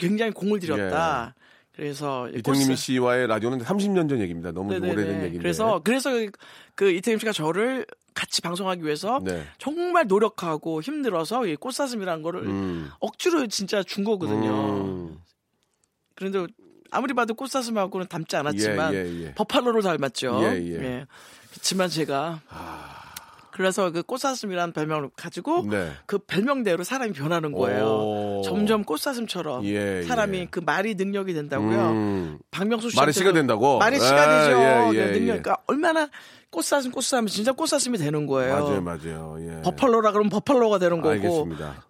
[0.00, 1.34] 굉장히 공을 들였다.
[1.74, 2.38] 그래서 예.
[2.38, 4.52] 이태민 꽃사- 씨와의 라디오는 30년 전 얘기입니다.
[4.52, 4.92] 너무 네네네.
[4.92, 5.38] 오래된 얘기인데.
[5.38, 6.10] 그래서 그래서
[6.74, 9.44] 그 이태임 씨가 저를 같이 방송하기 위해서 네.
[9.58, 12.90] 정말 노력하고 힘들어서 이 꽃사슴이라는 거를 음.
[13.00, 14.84] 억지로 진짜 준 거거든요.
[14.84, 15.18] 음.
[16.14, 16.46] 그런데
[16.90, 19.34] 아무리 봐도 꽃사슴하고는 닮지 않았지만 예, 예, 예.
[19.34, 20.40] 버팔로로 닮았죠.
[20.42, 21.06] 예, 예.
[21.50, 22.40] 그렇지만 제가
[23.52, 25.90] 그래서 그 꽃사슴이라는 별명을 가지고 네.
[26.06, 27.84] 그 별명대로 사람이 변하는 거예요.
[27.84, 28.42] 오.
[28.44, 30.46] 점점 꽃사슴처럼 예, 사람이 예.
[30.50, 31.90] 그 말이 능력이 된다고요.
[31.90, 32.38] 음.
[32.50, 33.78] 박명수 씨 말의 씨가 된다고?
[33.78, 34.58] 말의 예, 씨가 되죠.
[34.58, 35.36] 예, 예, 네, 능력.
[35.36, 35.40] 예.
[35.40, 36.08] 그러니까 얼마나
[36.50, 38.54] 꽃사슴 꽃사슴 진짜 꽃사슴이 되는 거예요.
[38.54, 39.36] 맞아요, 맞아요.
[39.40, 39.60] 예.
[39.62, 41.10] 버팔로라 그러면 버팔로가 되는 거고.
[41.10, 41.84] 알겠습니다.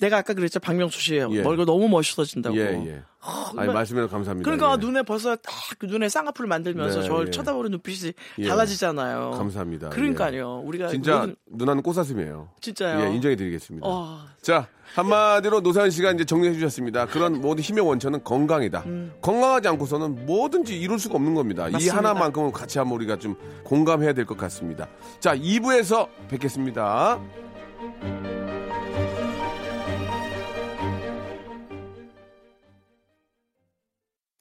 [0.00, 1.20] 내가 아까 그랬죠 박명수 씨 예.
[1.22, 2.56] 얼굴 너무 멋있어진다고.
[2.56, 3.02] 예, 예.
[3.22, 4.44] 아니, 얼마- 말씀해 감사합니다.
[4.50, 4.86] 그러니까 예.
[4.86, 7.30] 눈에 벌써 딱그 눈에 쌍꺼풀을 만들면서 네, 저를 예.
[7.30, 8.48] 쳐다보는 눈빛이 예.
[8.48, 9.32] 달라지잖아요.
[9.32, 9.90] 감사합니다.
[9.90, 10.62] 그러니까요.
[10.64, 12.48] 우리가 진짜 모든- 누나는 꽃사슴이에요.
[12.60, 13.04] 진짜요.
[13.10, 13.86] 예, 인정해 드리겠습니다.
[13.86, 17.06] 어, 자, 한마디로 노사연 씨가 이제 정리해 주셨습니다.
[17.06, 18.84] 그런 모든 힘의 원천은 건강이다.
[19.20, 21.64] 건강하지 않고서는 뭐든지 이룰 수가 없는 겁니다.
[21.66, 21.72] 이 음.
[21.74, 21.96] 맞습니다.
[21.98, 24.88] 하나만큼은 같이 한번 우리가 좀 공감해야 될 것 같습니다.
[25.20, 27.20] 자, 2부에서 뵙겠습니다.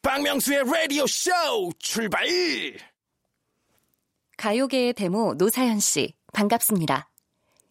[0.02, 1.30] 박명수의 라디오 쇼
[1.78, 2.26] 출발!
[4.38, 7.10] 가요계의 데모 노사연 씨, 반갑습니다.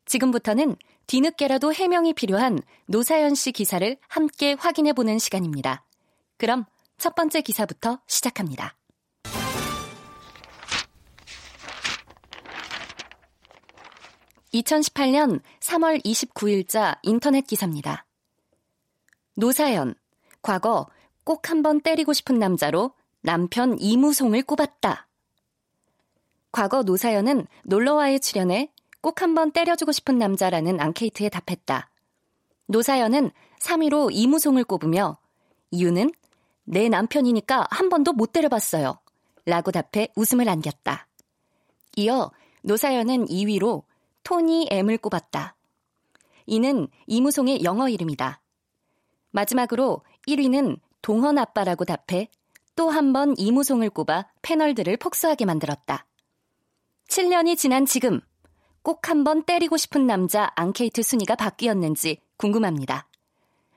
[0.04, 5.86] 지금부터는 뒤늦게라도 해명이 필요한 노사연 씨 기사를 함께 확인해 보는 시간입니다.
[6.36, 6.66] 그럼
[6.98, 8.76] 첫 번째 기사부터 시작합니다.
[14.52, 18.04] (2018년 3월 29일자) 인터넷 기사입니다.
[19.34, 19.94] 노사연
[20.42, 20.86] 과거
[21.28, 25.08] 꼭 한번 때리고 싶은 남자로 남편 이무송을 꼽았다.
[26.52, 31.90] 과거 노사연은 놀러와의 출연에 꼭 한번 때려주고 싶은 남자라는 앙케이트에 답했다.
[32.68, 35.18] 노사연은 3위로 이무송을 꼽으며
[35.70, 36.12] 이유는
[36.64, 38.98] 내 남편이니까 한 번도 못 때려봤어요.
[39.44, 41.08] 라고 답해 웃음을 안겼다.
[41.96, 42.30] 이어
[42.62, 43.82] 노사연은 2위로
[44.22, 45.56] 토니 M을 꼽았다.
[46.46, 48.40] 이는 이무송의 영어 이름이다.
[49.32, 52.28] 마지막으로 1위는 동헌 아빠라고 답해
[52.76, 56.06] 또 한 번 이무송을 꼽아 패널들을 폭소하게 만들었다.
[57.08, 58.20] 7년이 지난 지금
[58.82, 63.08] 꼭 한 번 때리고 싶은 남자 앙케이트 순위가 바뀌었는지 궁금합니다.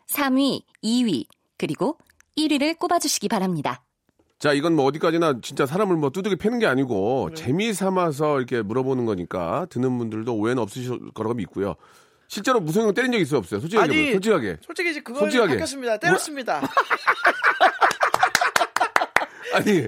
[0.08, 1.26] 3위, 2위,
[1.58, 1.98] 그리고
[2.38, 3.84] 1위를 꼽아주시기 바랍니다.
[4.40, 9.06] 자, 이건 뭐 어디까지나 진짜 사람을 뭐 두둑이 패는 게 아니고 재미 삼아서 이렇게 물어보는
[9.06, 11.76] 거니까 듣는 분들도 오해는 없으실 거라고 믿고요.
[12.32, 13.60] 실제로 무성형 때린 적 있어요, 없어요?
[13.60, 13.92] 솔직하게.
[13.92, 14.58] 아니, 뭐, 솔직하게.
[14.66, 15.50] 솔직히 이제 그걸 솔직하게.
[15.52, 15.98] 바뀌었습니다.
[15.98, 16.62] 때렸습니다.
[19.54, 19.86] 아니,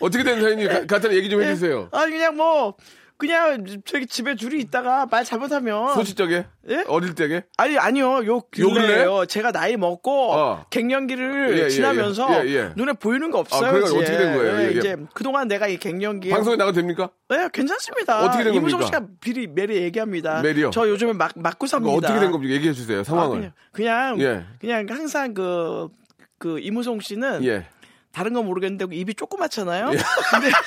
[0.00, 1.88] 어떻게 된 사연이 가- 간단히 얘기 좀 해주세요.
[1.90, 2.76] 아니 그냥 뭐
[3.20, 6.46] 그냥 저기 집에 둘이 있다가 말 잘못하면 소시적에?
[6.70, 6.84] 예?
[6.88, 7.44] 어릴 때게?
[7.58, 8.72] 아니 아니요 요 근래요?
[8.72, 9.26] 근래요.
[9.26, 10.64] 제가 나이 먹고 어.
[10.70, 12.72] 갱년기를 예, 예, 지나면서 예, 예.
[12.76, 13.68] 눈에 보이는 거 없어요.
[13.68, 13.98] 아, 그러니까 이제.
[13.98, 14.56] 어떻게 된 거예요?
[14.56, 14.78] 예, 예, 예.
[14.78, 17.10] 이제 그동안 내가 이 갱년기에 방송에 나가도 됩니까?
[17.28, 18.24] 네, 괜찮습니다.
[18.24, 18.86] 어떻게 된 겁니까?
[18.86, 20.40] 씨가 비리 매리 얘기합니다.
[20.40, 20.70] 매리요?
[20.70, 21.94] 저 요즘에 막 맞고 삽니다.
[21.94, 22.54] 어떻게 된 겁니까?
[22.54, 23.52] 얘기해 주세요, 아, 상황을.
[23.72, 24.44] 그냥 그냥, 예.
[24.60, 25.88] 그냥 항상 그,
[26.38, 27.66] 그 이무송 씨는 예.
[28.12, 29.90] 다른 건 모르겠는데 입이 조그맣잖아요.
[29.90, 30.50] 근데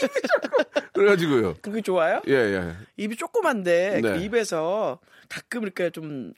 [0.00, 0.69] 그
[1.04, 1.54] 래가지고요.
[1.62, 2.20] 그게 좋아요?
[2.28, 2.72] 예, 예.
[2.96, 4.24] 입이 조그만데 그 네.
[4.24, 6.32] 입에서 가끔 이렇게 좀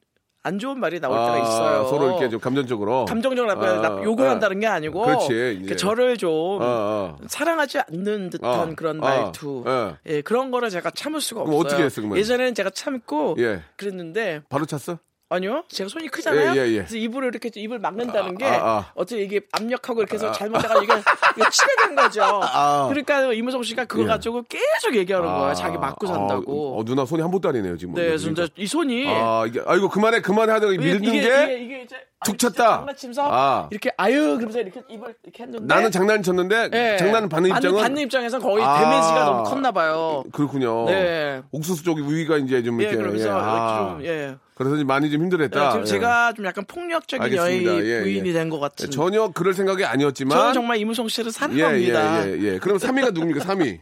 [0.45, 1.85] 안 좋은 말이 나올 때가 아, 있어요.
[1.87, 3.05] 서로 이렇게 좀 감정적으로.
[3.05, 4.31] 감정적으로 나- 아, 나- 욕을 아.
[4.31, 5.77] 한다는 게 아니고 그렇지, 그러니까 이제.
[5.77, 7.17] 저를 좀 어, 어.
[7.29, 9.97] 사랑하지 않는 듯한 어, 그런 어, 말투 예.
[10.07, 11.57] 예, 그런 거를 제가 참을 수가 없어요.
[11.59, 12.03] 어떻게 했어?
[12.17, 13.63] 예전에는 제가 참고 예.
[13.77, 14.99] 그랬는데 바로 찼어?
[15.33, 15.65] 아니요.
[15.69, 16.53] 제가 손이 크잖아요.
[16.53, 16.77] 예, 예, 예.
[16.79, 18.93] 그래서 입으로 이렇게 입을 막는다는 게 아, 아.
[18.95, 22.23] 어떻게 이게 압력하고 이렇게 해서 잘못다가 이게, 이게 치게 된 거죠.
[22.23, 22.87] 아.
[22.89, 24.07] 그러니까 이무성 씨가 그거 예.
[24.07, 25.55] 가지고 계속 얘기하는 거예요.
[25.55, 26.77] 자기 맞고 산다고.
[26.77, 27.95] 아, 어, 누나 손이 한 보따 리네요, 지금.
[27.95, 31.19] 네, 그래서 이제 이 손이 아, 이게, 아이고, 그만해, 그만해 하다가 이게, 밀는 이게, 게
[31.19, 32.77] 이게, 이게 이제 툭 진짜 쳤다.
[32.79, 33.69] 장난치면서 아.
[33.71, 36.97] 이렇게 아유 그러면서 이렇게 입을 이렇게 했는데 나는 장난 쳤는데 예.
[36.97, 38.79] 장난 받는 입장은 받는 입장에서 거의 아.
[38.79, 40.23] 데미지가 너무 컸나 봐요.
[40.33, 40.87] 그렇군요.
[40.87, 41.43] 네.
[41.51, 43.97] 옥수수 쪽이 우위가 이제 좀 예, 이렇게 그러면서 예, 아.
[43.97, 44.37] 좀 예.
[44.63, 45.71] 그래서 좀 많이 좀 예, 힘들었다.
[45.73, 45.87] 지금 예.
[45.87, 47.73] 제가 좀 약간 폭력적인 알겠습니다.
[47.73, 48.01] 여인 예, 예.
[48.03, 48.91] 부인이 된 것 같은.
[48.91, 52.27] 전혀 그럴 생각이 아니었지만 저는 정말 이무송 씨를 예, 사랑합니다.
[52.29, 52.59] 예, 예, 예.
[52.59, 53.45] 그럼 3위가 누굽니까?
[53.45, 53.79] 3위.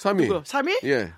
[0.00, 0.26] 3위.
[0.28, 0.42] 누구?
[0.42, 0.78] 3위?
[0.84, 1.12] 예.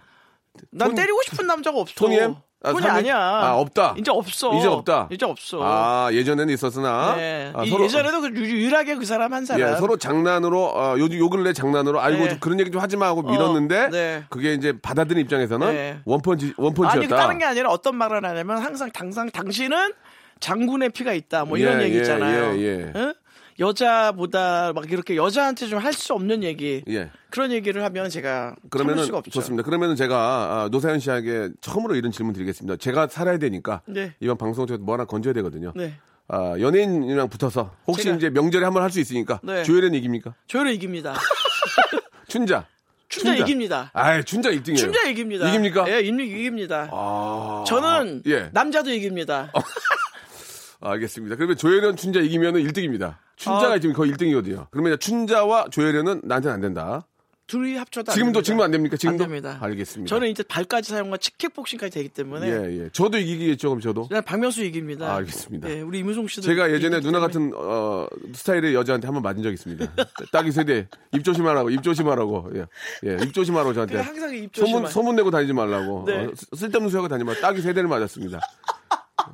[0.71, 1.95] 난 토니- 때리고 싶은 남자가 없어.
[1.97, 2.35] 토니 엠?
[2.65, 2.99] 아, 토니 삼위?
[2.99, 3.17] 아니야.
[3.19, 3.95] 아, 없다.
[3.99, 4.57] 이제 없어.
[4.57, 5.09] 이제 없다.
[5.11, 5.61] 이제 없어.
[5.63, 7.53] 아, 예전에는 있었으나 네.
[7.55, 9.69] 아, 이 서로 예전에도 그 유- 유일하게 그 사람 한 사람.
[9.73, 12.29] 예, 서로 장난으로 어, 요, 요 근래 장난으로 아이고 네.
[12.31, 14.25] 좀 그런 얘기 좀 하지 마 하고 밀었는데 네.
[14.29, 15.99] 그게 이제 받아들인 입장에서는 네.
[16.05, 16.99] 원펀치 원펀치였다.
[16.99, 19.93] 아니 그 다른 게 아니라 어떤 말을 하냐면 항상 당상 당신은
[20.41, 22.57] 장군의 피가 있다 뭐 이런 예, 얘기 예, 있잖아요.
[22.59, 22.93] 예, 예.
[22.97, 23.15] 응?
[23.59, 27.11] 여자보다 막 이렇게 여자한테 좀 할 수 없는 얘기 예.
[27.31, 29.31] 그런 얘기를 하면 제가 그러면은 수가 없죠.
[29.31, 29.63] 좋습니다.
[29.65, 32.77] 그러면은 제가 아, 노사연 씨에게 처음으로 이런 질문 드리겠습니다.
[32.77, 34.15] 제가 살아야 되니까 네.
[34.21, 35.73] 이번 방송 통해서 뭐 하나 건져야 되거든요.
[35.77, 35.95] 네.
[36.29, 39.63] 아, 연예인이랑 붙어서 혹시 제가- 이제 명절에 한번 할 수 있으니까 네.
[39.65, 40.35] 조혜련 이깁니까?
[40.47, 41.15] 저를 이깁니다.
[42.29, 42.67] 춘자.
[43.09, 43.91] 춘자 이깁니다.
[43.93, 44.77] 아, 춘자 1등이에요.
[44.77, 45.49] 춘자 이깁니다.
[45.49, 45.85] 이깁니까?
[45.91, 46.89] 예, 이깁- 이깁니다.
[46.91, 48.49] 아, 저는 예.
[48.53, 49.53] 남자도 이깁니다.
[50.81, 51.37] 알겠습니다.
[51.37, 53.17] 그러면 조혜련 춘자 이기면 은 1등입니다.
[53.43, 53.79] 춘자가 아.
[53.79, 54.67] 지금 거의 1등이거든요.
[54.71, 57.07] 그러면 춘자와 조혜련은 나한테는 안 된다.
[57.49, 58.43] 둘이 합쳐도 안 지금도 됩니다.
[58.47, 58.97] 지금도 안 됩니까?
[58.97, 59.59] 지금도 안 됩니다.
[59.61, 60.09] 알겠습니다.
[60.09, 62.89] 저는 이제 발까지 사용한 킥복싱까지 되기 때문에 예, 예.
[62.93, 64.07] 저도 이기겠죠, 그럼 저도.
[64.09, 65.07] 그냥 박명수 이깁니다.
[65.13, 65.69] 아, 알겠습니다.
[65.69, 67.21] 예, 우리 이무송 씨도 제가 예전에 누나 때문에.
[67.21, 69.87] 같은 어, 스타일의 여자한테 한번 맞은 적 있습니다.
[70.33, 72.65] 따귀 세 대 입 조심하라고 입 조심하라고 예,
[73.05, 76.25] 예, 입 조심하라고 저한테 항상 입 소문 조심하- 소문 내고 다니지 말라고 네.
[76.25, 78.41] 어, 쓸- 쓸데없는 소리하고 다니지 말 따귀 세 대를 맞았습니다.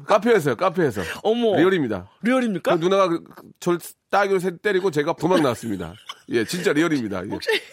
[0.06, 1.56] 카페에서요 카페에서 어머.
[1.56, 2.08] 리얼입니다.
[2.22, 2.76] 리얼입니까?
[2.76, 3.22] 그 누나가 그-
[3.60, 3.78] 저를
[4.10, 5.92] 따귀로 세- 때리고 제가 도망 나왔습니다.
[6.30, 7.24] 예, 진짜 리얼입니다.
[7.26, 7.28] 예.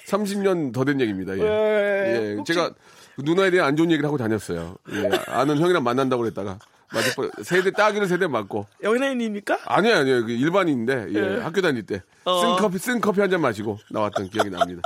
[0.07, 1.37] 30년 더 된 얘기입니다.
[1.37, 1.41] 예.
[1.41, 2.71] 예, 예, 혹시- 제가
[3.15, 4.75] 그 누나에 대한 안 좋은 얘기를 하고 다녔어요.
[4.91, 6.59] 예, 아는 형이랑 만난다고 그랬다가
[7.15, 9.59] 뻔 세대 따기로 세대 맞고 연예인입니까?
[9.65, 10.25] 아니요, 아니요.
[10.25, 11.39] 그 일반인인데, 예, 예.
[11.41, 12.01] 학교 다닐 때.
[12.25, 12.41] 어.
[12.41, 14.81] 쓴 커피, 쓴 커피 한 잔 마시고 나왔던 기억이 납니다.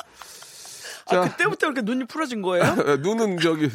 [1.10, 2.64] 자, 아, 그때부터 이렇게 눈이 풀어진 거예요?
[3.02, 3.70] 눈은 저기.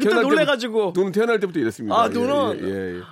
[0.00, 0.92] 그때 놀래가지고.
[0.94, 1.94] 눈은 태어날 때부터 이랬습니다.
[1.94, 2.60] 아, 예, 눈은?
[2.60, 3.02] 예, 예, 예.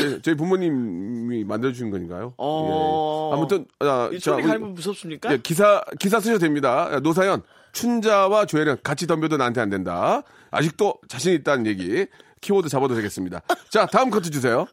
[0.00, 2.34] 예, 저희 부모님이 만들어주신 거니까요.
[2.36, 3.30] 어.
[3.30, 3.38] 예, 예.
[3.38, 5.32] 아무튼, 아, 이 자, 소리 갈면 무섭습니까?
[5.32, 7.00] 예, 기사, 기사 쓰셔도 됩니다.
[7.02, 10.22] 노사연, 춘자와 조혜련 같이 덤벼도 나한테 안 된다.
[10.50, 12.06] 아직도 자신 있다는 얘기.
[12.40, 13.40] 키워드 잡아도 되겠습니다.
[13.70, 14.66] 자, 다음 커트 주세요.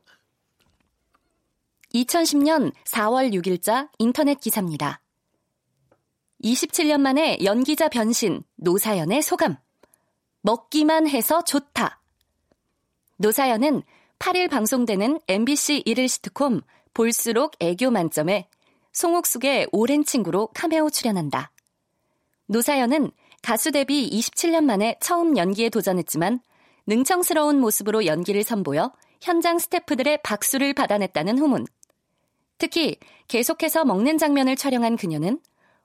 [1.93, 4.99] 2010년 4월 6일자 인터넷 기사입니다.
[6.43, 9.57] 27년 만에 연기자 변신, 노사연의 소감.
[10.41, 12.01] 먹기만 해서 좋다.
[13.17, 13.81] 노사연은
[14.19, 16.61] 8일 방송되는 MBC 일일 시트콤
[16.93, 18.47] 볼수록 애교 만점에
[18.93, 21.51] 송옥숙의 오랜 친구로 카메오 출연한다.
[22.47, 26.39] 노사연은 가수 데뷔 27년 만에 처음 연기에 도전했지만
[26.87, 31.65] 능청스러운 모습으로 연기를 선보여 현장 스태프들의 박수를 받아냈다는 후문.
[32.57, 35.39] 특히 계속해서 먹는 장면을 촬영한 그녀는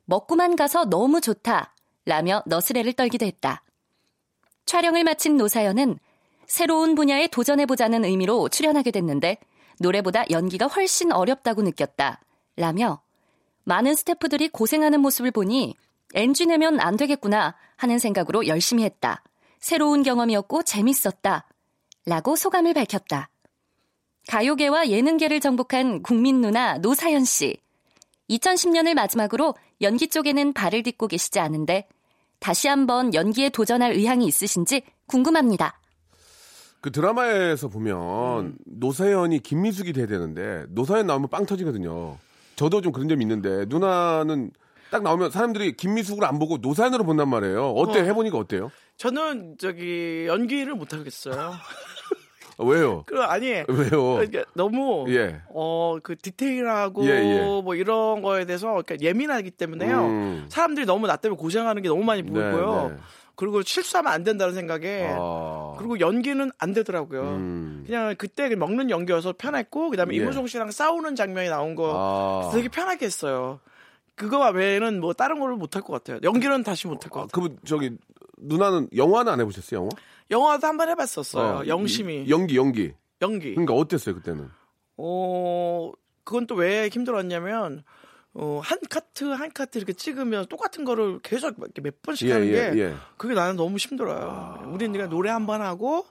[0.05, 3.63] 먹고만 가서 너무 좋다 라며 너스레를 떨기도 했다.
[4.67, 5.99] 촬영을 마친 노사연은
[6.47, 9.39] 새로운 분야에 도전해보자는 의미로 출연하게 됐는데
[9.79, 12.21] 노래보다 연기가 훨씬 어렵다고 느꼈다.
[12.57, 13.03] 라며
[13.65, 15.75] 많은 스태프들이 고생하는 모습을 보니
[16.15, 19.23] NG 내면 안 되겠구나 하는 생각으로 열심히 했다.
[19.61, 21.47] 새로운 경험이었고 재밌었다.
[22.07, 23.31] 라고 소감을 밝혔다.
[24.29, 27.61] 가요계와 예능계를 정복한 국민 누나 노사연 씨.
[28.31, 31.87] 2010년을 마지막으로 연기 쪽에는 발을 딛고 계시지 않은데
[32.39, 35.79] 다시 한번 연기에 도전할 의향이 있으신지 궁금합니다.
[36.81, 42.17] 그 드라마에서 보면 노사연이 김미숙이 돼야 되는데 노사연 나오면 빵 터지거든요.
[42.57, 44.51] 저도 좀 그런 점이 있는데 누나는
[44.91, 47.73] 딱 나오면 사람들이 김미숙을 안 보고 노사연으로 본단 말이에요.
[47.73, 48.01] 어때?
[48.01, 48.03] 어.
[48.03, 48.71] 해보니까 어때요?
[48.97, 51.53] 저는 저기 연기를 못 하겠어요.
[52.61, 53.05] 아, 왜요?
[53.07, 53.65] 그 아니 왜요?
[53.67, 55.41] 그러니까 너무 예.
[55.53, 57.41] 어그 디테일하고 예, 예.
[57.41, 60.01] 뭐 이런 거에 대해서 그러니까 예민하기 때문에요.
[60.07, 60.47] 음.
[60.49, 62.89] 사람들이 너무 나 때문에 고생하는 게 너무 많이 보이고요.
[62.89, 63.01] 네, 네.
[63.35, 65.75] 그리고 실수하면 안 된다는 생각에 아.
[65.79, 67.23] 그리고 연기는 안 되더라고요.
[67.23, 67.85] 음.
[67.87, 70.19] 그냥 그때 먹는 연기여서 편했고 그다음에 예.
[70.19, 72.51] 이무송 씨랑 싸우는 장면이 나온 거 아.
[72.53, 73.61] 되게 편하게 했어요.
[74.15, 76.21] 그거 외에는 뭐 다른 걸로 못할 것 같아요.
[76.23, 77.33] 연기는 다시 못할것 아, 같아요.
[77.33, 77.97] 그분 저기
[78.37, 79.81] 누나는 영화는 안 해보셨어요?
[79.81, 79.89] 영화?
[80.31, 81.59] 영화도 한 번 해봤었어요.
[81.61, 82.93] 어, 영심이 이- 연기 연기.
[83.23, 83.51] 연기.
[83.55, 84.49] 그러니까 어땠어요 그때는?
[84.97, 85.93] 어
[86.25, 87.83] 그건 또 왜 힘들었냐면
[88.33, 92.53] 어, 한 카트 한 카트 이렇게 찍으면 똑같은 거를 계속 몇 번씩 예, 하는 예,
[92.53, 92.95] 게 예.
[93.17, 94.71] 그게 나는 너무 힘들어요.
[94.73, 96.07] 우리는 그냥 노래 한 번 하고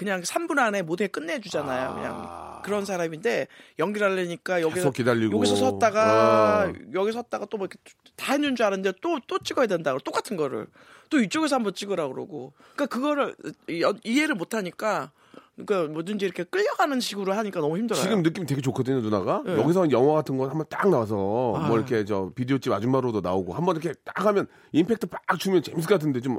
[0.00, 1.94] 그냥 3분 안에 무대 끝내주잖아요.
[1.94, 5.36] 그냥 그런 사람인데 연기를 하려니까 여기서 기다리고.
[5.36, 6.72] 여기서 섰다가 어.
[6.94, 7.78] 여기 섰다가 또 뭐 이렇게
[8.16, 9.92] 다 했는 줄 알았는데 또 또 찍어야 된다.
[9.92, 10.66] 고 똑같은 거를
[11.10, 13.34] 또 이쪽에서 한번 찍으라 그러고 그러니까 그거를
[13.68, 15.10] 이- 이해를 못 하니까
[15.54, 18.02] 그러니까 뭐든지 이렇게 끌려가는 식으로 하니까 너무 힘들어요.
[18.02, 19.42] 지금 느낌 되게 좋거든요, 누나가.
[19.44, 19.52] 네.
[19.58, 21.66] 여기서 영화 같은 거 한번 딱 나와서 아.
[21.68, 25.96] 뭐 이렇게 저 비디오집 아줌마로도 나오고 한번 이렇게 딱 하면 임팩트 빡 주면 재밌을 것
[25.96, 26.38] 같은데 좀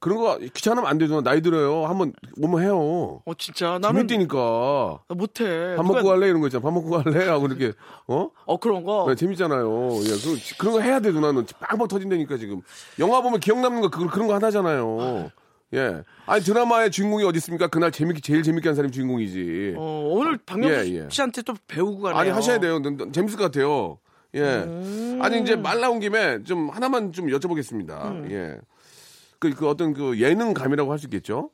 [0.00, 1.22] 그런 거 귀찮으면 안 되죠.
[1.22, 1.84] 나이 들어요.
[1.86, 3.20] 한번 오면 해요.
[3.24, 3.92] 어 진짜 나는.
[5.08, 5.76] 나 못해.
[5.76, 6.62] 밥 누가- 먹고 갈래 이런 거 있잖아.
[6.62, 7.72] 밥 먹고 갈래 하고 이렇게
[8.06, 8.30] 어?
[8.46, 9.04] 어 그런 거.
[9.08, 9.68] 네, 재밌잖아요.
[10.02, 12.62] 예, 그, 그런 거 해야 돼 누나는 빵빵 터진다니까 지금.
[12.98, 15.30] 영화 보면 기억 남는 거 그, 그런 거 하나잖아요.
[15.74, 16.02] 예.
[16.26, 17.68] 아니 드라마의 주인공이 어디 있습니까?
[17.68, 19.74] 그날 재밌게 제일 재밌게 한 사람이 주인공이지.
[19.76, 21.08] 어, 오늘 박명수 예, 예.
[21.10, 22.18] 씨한테 또 배우고 가네요.
[22.18, 22.80] 아니 하셔야 돼요.
[23.12, 23.98] 재밌을 것 같아요.
[24.34, 24.40] 예.
[24.40, 25.18] 음.
[25.22, 28.04] 아니 이제 말 나온 김에 좀 하나만 좀 여쭤보겠습니다.
[28.06, 28.28] 음.
[28.30, 28.56] 예.
[29.40, 31.50] 그, 그 어떤 그 예능감이라고 할 수 있겠죠.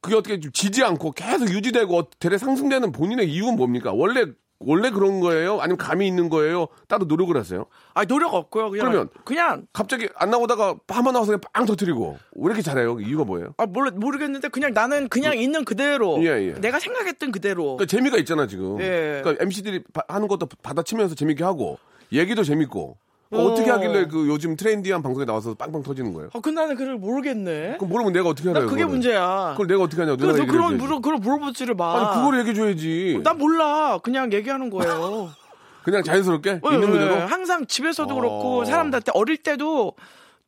[0.00, 3.92] 그게 어떻게 좀 지지 않고 계속 유지되고 어- 대래 상승되는 본인의 이유는 뭡니까?
[3.92, 4.26] 원래
[4.58, 5.60] 원래 그런 거예요?
[5.60, 6.68] 아니면 감이 있는 거예요?
[6.88, 7.66] 따로 노력을 하세요?
[7.92, 8.70] 아니 노력 없고요.
[8.70, 12.98] 그냥 그러면- 그냥 갑자기 안 나오다가 한번 나와서 그냥 빵 터뜨리고 왜 이렇게 잘해요?
[13.00, 13.52] 이유가 뭐예요?
[13.58, 16.52] 아 몰라 모르겠는데 그냥 나는 그냥 있는 그대로 예, 예.
[16.60, 18.80] 내가 생각했던 그대로 그러니까 재미가 있잖아 지금.
[18.80, 19.20] 예.
[19.22, 21.78] 그러니까 MC들이 하는 것도 받아치면서 재밌게 하고
[22.12, 22.96] 얘기도 재밌고
[23.30, 23.38] 어.
[23.38, 23.54] 어.
[23.54, 26.30] 떻게 하길래 그 요즘 트렌디한 방송에 나와서 빵빵 터지는 거예요?
[26.32, 27.76] 아, 근데 나는 그걸 모르겠네.
[27.78, 28.66] 그럼 모르면 내가 어떻게 나 하나요?
[28.66, 28.86] 그게 그거를?
[28.92, 29.50] 문제야.
[29.52, 30.16] 그걸 내가 어떻게 하냐?
[30.16, 30.76] 그래서 얘기를 그런.
[30.78, 31.96] 물어 그걸 물어보지를 마.
[31.98, 33.20] 아니 그걸 얘기해 줘야지.
[33.24, 33.98] 난 몰라.
[34.02, 35.30] 그냥 얘기하는 거예요.
[35.82, 37.14] 그냥 자연스럽게 어, 있는 예, 그대로.
[37.26, 38.16] 항상 집에서도 어.
[38.16, 39.92] 그렇고 사람들한테 어릴 때도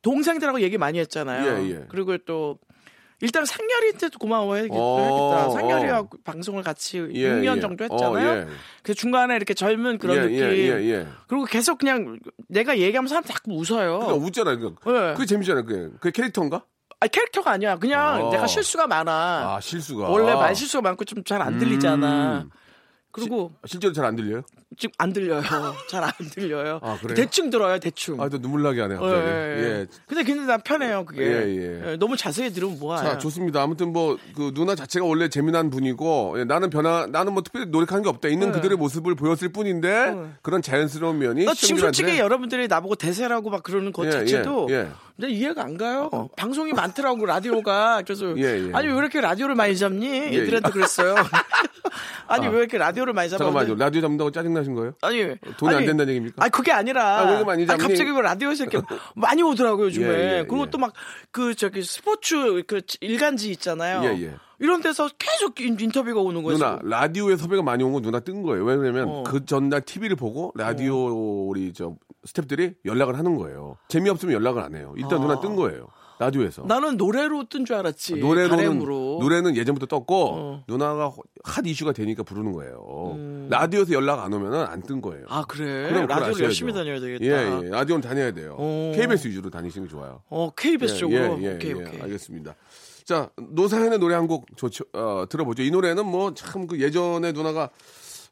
[0.01, 1.63] 동생들하고 얘기 많이 했잖아요.
[1.63, 1.85] 예, 예.
[1.89, 2.57] 그리고 또
[3.21, 4.79] 일단 상렬이한테도 고마워했겠다.
[4.81, 6.09] 어, 상렬이와 어.
[6.23, 7.61] 방송을 같이 예, 6년 예.
[7.61, 8.37] 정도 어, 했잖아요.
[8.41, 8.47] 예.
[8.83, 10.37] 그 중간에 이렇게 젊은 그런 예, 느낌.
[10.39, 11.07] 예, 예, 예.
[11.27, 13.99] 그리고 계속 그냥 내가 얘기하면 사람 자꾸 웃어요.
[13.99, 14.59] 그러니까 웃잖아요.
[14.75, 15.09] 그러니까.
[15.09, 15.13] 예.
[15.15, 15.65] 그게 재밌잖아요.
[15.65, 15.89] 그게.
[15.99, 16.63] 그게 캐릭터인가?
[17.01, 17.77] 아니, 캐릭터가 아니야.
[17.77, 18.31] 그냥 어.
[18.31, 19.11] 내가 실수가 많아.
[19.55, 20.09] 아 실수가.
[20.09, 22.45] 원래 말 실수가 많고 좀 잘 안 들리잖아.
[22.45, 22.49] 음.
[23.11, 24.41] 그리고 실제로 잘 안 들려요?
[24.77, 25.41] 지금 안 들려요.
[25.89, 26.79] 잘 안 들려요.
[26.83, 27.15] 아, 그래요?
[27.15, 28.21] 대충 들어요, 대충.
[28.21, 29.27] 아, 또 눈물 나게 하네, 갑자기.
[29.27, 29.31] 예,
[29.81, 29.87] 예.
[30.07, 31.23] 근데 근데 난 편해요, 그게.
[31.23, 31.91] 예, 예.
[31.91, 32.97] 예, 너무 자세히 들으면 뭐야.
[33.01, 33.61] 자, 좋습니다.
[33.61, 38.03] 아무튼 뭐, 그 누나 자체가 원래 재미난 분이고, 예, 나는 변화, 나는 뭐 특별히 노력한
[38.03, 38.29] 게 없다.
[38.29, 38.53] 있는 네.
[38.53, 41.45] 그들의 모습을 보였을 뿐인데, 그런 자연스러운 면이.
[41.45, 44.87] 나 지금 솔직히 여러분들이 나보고 대세라고 막 그러는 것 예, 자체도 예, 예.
[45.19, 46.09] 근데 이해가 안 가요.
[46.37, 48.71] 방송이 많더라고 라디오가 그래서 예, 예.
[48.71, 50.07] 아니 왜 이렇게 라디오를 많이 잡니?
[50.07, 50.71] 애들한테 예.
[50.71, 51.13] 그랬어요.
[52.27, 52.49] 아니 아.
[52.49, 53.43] 왜 이렇게 라디오를 많이 잡아?
[53.43, 53.75] 잠깐만요.
[53.75, 54.93] 라디오 잡는다고 짜증 나신 거예요?
[55.01, 56.35] 아니 돈이 안 아니, 된다는 얘기입니까?
[56.41, 57.83] 아니 그게 아니라 아, 왜 많이 잡니?
[57.83, 58.79] 갑자기 그 라디오에서 이렇게
[59.13, 60.07] 많이 오더라고요 요즘에.
[60.07, 60.69] 예, 예, 그리고 예.
[60.69, 60.93] 또막
[61.31, 64.03] 그 저기 스포츠 그 일간지 있잖아요.
[64.61, 64.65] 예, 예.
[64.65, 66.57] 이런 데서 계속 인- 인터뷰가 오는 거죠.
[66.57, 68.63] 누나, 라디오에 섭외가 많이 온 건 누나 뜬 거예요.
[68.65, 69.23] 왜냐면 어.
[69.23, 71.95] 그 전날 TV를 보고 라디오 우리 저
[72.27, 73.77] 스탭들이 연락을 하는 거예요.
[73.87, 74.93] 재미없으면 연락을 안 해요.
[74.97, 75.21] 일단 아.
[75.21, 75.87] 누나 뜬 거예요.
[76.21, 76.63] 라디오에서.
[76.63, 78.17] 나는 노래로 뜬 줄 알았지.
[78.17, 79.19] 노래로는 바램으로.
[79.21, 80.63] 노래는 예전부터 떴고 어.
[80.67, 81.13] 누나가
[81.45, 83.47] 핫 이슈가 되니까 부르는 거예요.
[83.49, 85.21] 라디오에서 연락 안 오면은 안 뜬 거예요.
[85.23, 85.27] 음.
[85.29, 85.65] 아 그래.
[85.87, 86.43] 그럼 그걸 라디오를 아셔야죠.
[86.43, 87.23] 열심히 다녀야 되겠다.
[87.23, 87.69] 예, 예.
[87.69, 88.55] 라디오는 다녀야 돼요.
[88.59, 88.91] 어.
[88.95, 90.21] KBS 위주로 다니시는 게 좋아요.
[90.29, 91.37] 어 KBS 쪽으로.
[91.41, 92.01] 예, 예, 오케이 예, 오케이.
[92.01, 92.53] 알겠습니다.
[93.09, 94.83] 자, 노사연의 노래 한곡 좋죠.
[94.93, 95.63] 어, 들어보죠.
[95.63, 97.71] 이 노래는 뭐 참 그 예전에 누나가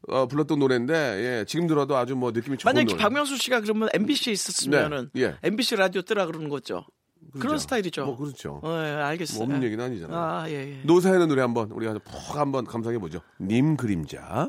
[0.06, 3.02] 어, 불렀던 노래인데 예, 지금 들어도 아주 뭐 느낌이 좋은 만약에 노래.
[3.02, 5.36] 박명수 씨가 그러면 MBC에 있었으면은 네, 예.
[5.42, 6.84] MBC 라디오 뜨라 그러는 거죠.
[7.32, 7.58] 그런 그렇죠.
[7.58, 8.04] 스타일이죠.
[8.06, 8.60] 뭐 그렇죠.
[8.62, 9.38] 어, 예, 알겠어요.
[9.38, 10.16] 뭐 없는 얘기는 아니잖아요.
[10.16, 10.80] 아, 예, 예.
[10.84, 13.18] 노사연의 노래 한번 우리가 푹 한번 감상해 보죠.
[13.40, 14.48] 님 그림자.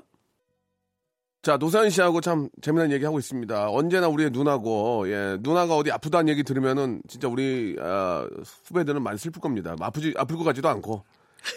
[1.41, 3.69] 자, 노사연 씨하고 참 재미난 얘기 하고 있습니다.
[3.69, 8.27] 언제나 우리의 누나고, 예, 누나가 어디 아프다는 얘기 들으면은 진짜 우리 아,
[8.65, 9.73] 후배들은 많이 슬플 겁니다.
[9.79, 11.03] 아프지 아플 것 같지도 않고.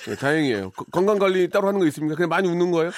[0.09, 0.71] 예, 다행이에요.
[0.71, 2.15] 거- 건강 관리 따로 하는 거 있습니까?
[2.15, 2.93] 그냥 많이 웃는 거예요?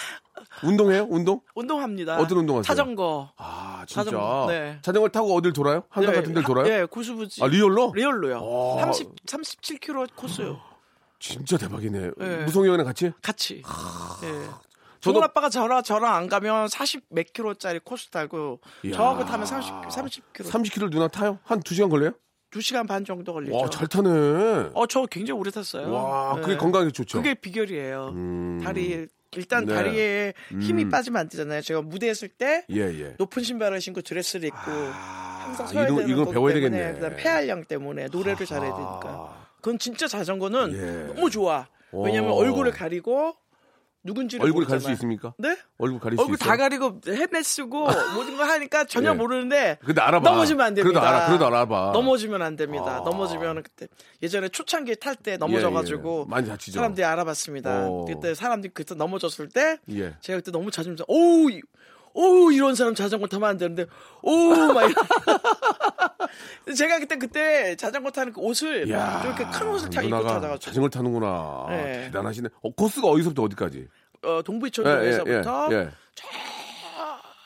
[0.63, 1.07] 운동해요?
[1.09, 1.41] 운동?
[1.55, 2.19] 운동합니다.
[2.19, 2.63] 어떤 운동 하세요?
[2.65, 3.33] 자전거.
[3.39, 4.05] 아, 진짜.
[4.05, 4.79] 자전거, 네.
[4.83, 5.85] 자전거를 타고 어딜 돌아요?
[5.89, 6.71] 한강 예, 같은 하- 돌아요?
[6.71, 7.43] 예, 고수부지.
[7.43, 7.93] 아, 리얼로?
[7.95, 8.37] 리얼로요.
[8.41, 8.77] 오.
[8.81, 10.61] 30 37km 코스요.
[11.19, 12.11] 진짜 대박이네.
[12.21, 12.37] 예.
[12.45, 13.11] 무송이 형이랑 같이?
[13.23, 13.63] 같이.
[14.23, 14.29] 예.
[14.29, 14.74] 저도-
[15.05, 18.93] 저도 아빠가 저랑 저랑 안 가면 40 몇 킬로짜리 코스 달고 이야.
[18.95, 20.23] 저하고 타면 30 30km.
[20.51, 21.39] 30km 누나 타요?
[21.45, 22.13] 한 2시간 걸려요?
[22.53, 23.55] 2시간 반 정도 걸리죠.
[23.57, 24.09] 와, 잘 타네.
[24.75, 25.93] 어, 저 굉장히 오래 탔어요.
[25.93, 26.41] 와, 예.
[26.41, 27.19] 그게 건강에 좋죠.
[27.19, 28.13] 그게 비결이에요.
[28.15, 28.61] 음.
[28.63, 29.75] 다리 일단 네.
[29.75, 30.91] 다리에 힘이 음.
[30.91, 31.61] 빠지면 안 되잖아요.
[31.63, 33.15] 제가 무대에 있을 때 예, 예.
[33.19, 36.95] 높은 신발을 신고 드레스를 입고 아, 항상 서야 이거, 되는 이거 배워야 때문에 되겠네.
[37.01, 39.49] 그다음 폐활량 때문에 노래를 잘해야 되니까.
[39.57, 41.13] 그건 진짜 자전거는 예.
[41.15, 41.67] 너무 좋아.
[41.93, 42.35] 왜냐면 오.
[42.37, 43.35] 얼굴을 가리고
[44.05, 44.91] 누군지를 얼굴 가릴 수.
[44.93, 45.33] 있습니까?
[45.39, 45.57] 네?
[45.79, 46.49] 얼굴 가릴 수 얼굴 있어요?
[46.51, 49.15] 다 가리고 헬멧 쓰고 모든 거 하니까 전혀 예.
[49.15, 50.31] 모르는데 근데 알아봐.
[50.31, 51.01] 넘어지면 안 됩니다.
[51.01, 51.91] 그래도 알아, 그래도 알아봐.
[51.95, 52.99] 넘어지면 안 됩니다.
[52.99, 53.01] 아.
[53.01, 53.89] 넘어지면 그때
[54.23, 56.31] 예전에 초창기 탈 때 넘어져 가지고 예, 예.
[56.31, 56.75] 많이 다치죠.
[56.79, 57.87] 사람들이 알아봤습니다.
[57.89, 58.05] 오.
[58.05, 60.15] 그때 사람들이 그때 넘어졌을 때 예.
[60.21, 61.63] 제가 그때 너무 자존심 상- 오우 이-
[62.15, 63.87] 오우 이런 사람 자전거 타면 안 되는데
[64.23, 64.89] 오막
[66.77, 70.91] 제가 그때 그때 자전거 타는 그 옷을 좀 이렇게 큰 옷을 타 입고 타다가 자전거를
[70.91, 71.67] 타는구나.
[71.69, 72.05] 네.
[72.07, 72.49] 대단하시네.
[72.63, 73.89] 어, 코스가 어디서부터 어디까지?
[74.23, 75.91] 어, 동부이천역에서부터 예, 예.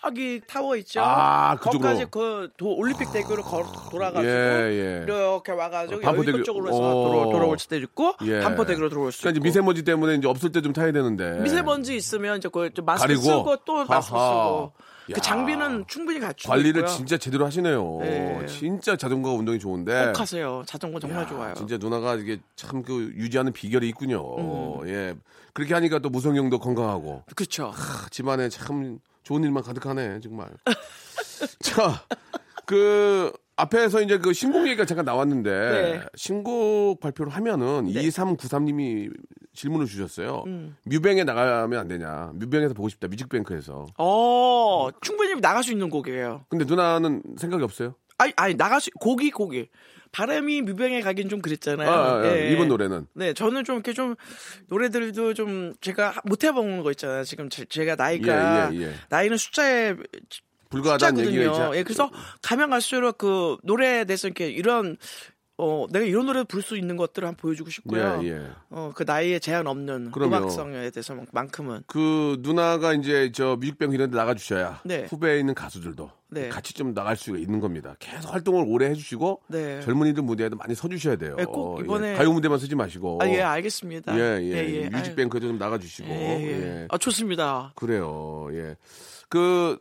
[0.02, 1.00] 저기 타워 있죠.
[1.02, 1.56] 아.
[1.56, 5.04] 거기까지 그 도, 올림픽 대교를 걸, 돌아가지고 예, 예.
[5.04, 7.08] 이렇게 와가지고 어, 반포 대교- 여의도 쪽으로 해서 오.
[7.10, 8.40] 돌아, 돌아올 수도 있고 예.
[8.40, 11.40] 반포 대교로 들어올 수 그러니까 있고 미세먼지 때문에 이제 없을 때 좀 타야 되는데.
[11.40, 13.22] 미세먼지 있으면 이제 그좀 마스크 가리고?
[13.22, 14.28] 쓰고 또 마스크 하하.
[14.28, 14.72] 쓰고
[15.10, 15.14] 야.
[15.14, 16.94] 그 장비는 충분히 갖추고 관리를 있고요.
[16.96, 17.98] 진짜 제대로 하시네요.
[18.02, 18.46] 네.
[18.46, 20.06] 진짜 자전거 운동이 좋은데.
[20.08, 20.62] 꼭 하세요.
[20.66, 21.54] 자전거 정말 좋아요.
[21.54, 24.80] 진짜 누나가 이게 참 그 유지하는 비결이 있군요.
[24.82, 24.88] 음.
[24.88, 25.14] 예.
[25.54, 27.22] 그렇게 하니까 또 무성형도 건강하고.
[27.34, 27.72] 그렇죠.
[27.74, 30.48] 아, 집안에 참 좋은 일만 가득하네, 정말.
[31.60, 32.04] 자,
[32.66, 36.00] 그, 앞에서 이제 그 신곡 얘기가 잠깐 나왔는데, 네.
[36.14, 38.02] 신곡 발표를 하면은 네.
[38.02, 39.10] 2393님이
[39.58, 40.44] 질문을 주셨어요.
[40.46, 40.76] 음.
[40.84, 42.30] 뮤뱅에 나가면 안 되냐.
[42.34, 43.86] 뮤뱅에서 보고 싶다, 뮤직뱅크에서.
[43.98, 46.44] 어 충분히 나갈 수 있는 곡이에요.
[46.48, 47.94] 근데 누나는 생각이 없어요?
[48.18, 49.68] 아니 아니 나갈 수 곡이 곡이
[50.12, 51.90] 바람이 뮤뱅에 가긴 좀 그랬잖아요.
[51.90, 52.50] 아, 아, 아, 예.
[52.52, 53.06] 이번 노래는.
[53.14, 54.14] 네, 저는 좀 이렇게 좀
[54.68, 57.24] 노래들도 좀 제가 못 해본 거 있잖아요.
[57.24, 58.94] 지금 제, 가 나이가 예, 예, 예.
[59.08, 59.94] 나이는 숫자에
[60.72, 61.40] 숫자거든요.
[61.40, 61.72] 있죠.
[61.74, 62.10] 예, 그래서
[62.42, 64.96] 가면 갈수록 그 노래에 대해서 이렇게 이런
[65.60, 68.20] 어 내가 이런 노래 부를 수 있는 것들을 한번 보여주고 싶고요.
[68.22, 68.46] 예, 예.
[68.70, 70.36] 어 그 나이에 제한 없는 그럼요.
[70.36, 75.06] 음악성에 대해서만큼은 그 누나가 이제 저 뮤직뱅크 이런 데 나가 주셔야 네.
[75.10, 76.48] 후배에 있는 가수들도 네.
[76.48, 77.96] 같이 좀 나갈 수가 있는 겁니다.
[77.98, 79.80] 계속 활동을 오래 해주시고 네.
[79.80, 81.34] 젊은이들 무대에도 많이 서주셔야 돼요.
[81.36, 83.18] 네, 꼭 이번에- 가요 무대만 쓰지 마시고.
[83.20, 84.16] 아 예 알겠습니다.
[84.16, 84.58] 예, 예.
[84.84, 84.90] 아유.
[84.90, 86.08] 뮤직뱅크 좀 나가주시고.
[86.08, 86.62] 예, 예.
[86.82, 86.86] 예.
[86.90, 87.72] 아 좋습니다.
[87.74, 88.48] 그래요.
[88.52, 88.76] 예.
[89.28, 89.78] 그,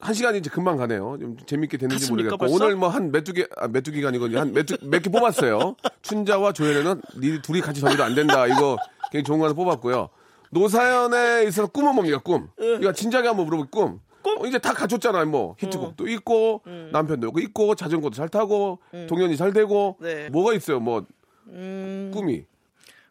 [0.00, 1.16] 한 시간이 이제 금방 가네요.
[1.20, 2.38] 좀 재밌게 됐는지 갔습니까, 모르겠고.
[2.38, 2.54] 벌써?
[2.64, 5.74] 오늘 뭐한 메뚜기 아, 메뚜기가 아니고 한 메뚜, 몇개 뽑았어요.
[6.02, 8.46] 춘자와 조혜련은 니 둘이 같이 다니도 안 된다.
[8.46, 8.76] 이거
[9.10, 10.08] 굉장히 좋은 거 하나 뽑았고요.
[10.50, 12.48] 노사연에 있어서 꿈은 뭡니까, 꿈?
[12.58, 14.00] 이거 진작에 한번 물어볼 꿈.
[14.24, 15.56] 어, 이제 다 갖췄잖아요, 뭐.
[15.58, 19.96] 히트곡도 있고, 남편도 있고, 자전거도 잘 타고, 동현이 잘 되고.
[20.00, 20.28] 네.
[20.30, 21.04] 뭐가 있어요, 뭐.
[21.46, 22.44] 꿈이.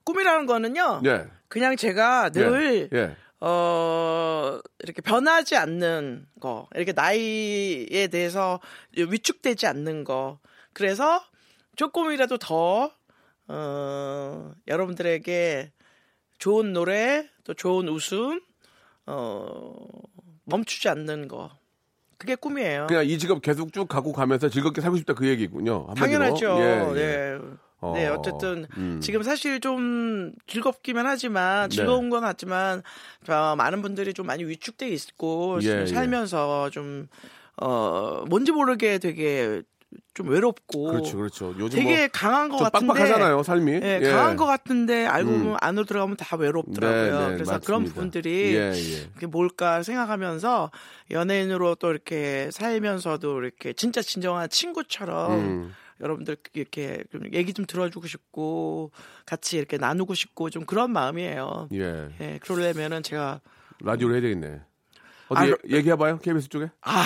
[0.04, 1.02] 꿈이라는 거는요.
[1.06, 1.26] 예.
[1.48, 2.98] 그냥 제가 늘 예.
[2.98, 3.16] 예.
[3.40, 6.68] 어, 이렇게 변하지 않는 거.
[6.76, 8.60] 이렇게 나이에 대해서
[8.96, 10.40] 위축되지 않는 거.
[10.74, 11.22] 그래서
[11.76, 12.92] 조금이라도 더,
[13.48, 15.72] 어, 여러분들에게
[16.40, 18.42] 좋은 노래, 또 좋은 웃음,
[19.06, 19.76] 어,
[20.46, 21.52] 멈추지 않는 거.
[22.18, 22.88] 그게 꿈이에요.
[22.88, 25.86] 그냥 이 직업 계속 쭉 갖고 가면서 즐겁게 살고 싶다 그 얘기군요.
[25.88, 26.20] 한마디로.
[26.20, 26.58] 당연하죠.
[26.60, 27.38] 예, 예.
[27.38, 27.40] 네.
[27.94, 29.00] 네, 어, 어쨌든 음.
[29.02, 32.82] 지금 사실 좀 즐겁기만 하지만 즐거운 건 같지만
[33.30, 35.86] 어, 많은 분들이 좀 많이 위축돼 있고 예, 예.
[35.86, 37.08] 살면서 좀
[37.62, 39.62] 어, 뭔지 모르게 되게
[40.14, 41.56] 좀 외롭고 그렇죠, 그렇죠.
[41.60, 43.72] 요즘 되게 뭐 강한 것좀 같은데 빡빡하잖아요, 삶이.
[43.84, 44.10] 예, 예.
[44.10, 45.40] 강한 것 같은데 알고 음.
[45.44, 47.20] 보면 안으로 들어가면 다 외롭더라고요.
[47.20, 47.94] 네, 네, 그래서 그런 맞습니다.
[47.94, 49.10] 부분들이 예, 예.
[49.14, 50.72] 그게 뭘까 생각하면서
[51.12, 55.74] 연예인으로 또 이렇게 살면서도 이렇게 진짜 진정한 친구처럼 음.
[56.02, 58.92] 여러분들 이렇게 좀 얘기 좀 들어주고 싶고
[59.26, 61.70] 같이 이렇게 나누고 싶고 좀 그런 마음이에요.
[61.74, 62.10] 예.
[62.22, 63.42] 예, 그러려면은 제가
[63.82, 64.62] 라디오를 해야 되겠네.
[65.30, 66.70] 어디 아, 예- 그- 얘기해봐요, KBS 쪽에.
[66.84, 67.04] 아,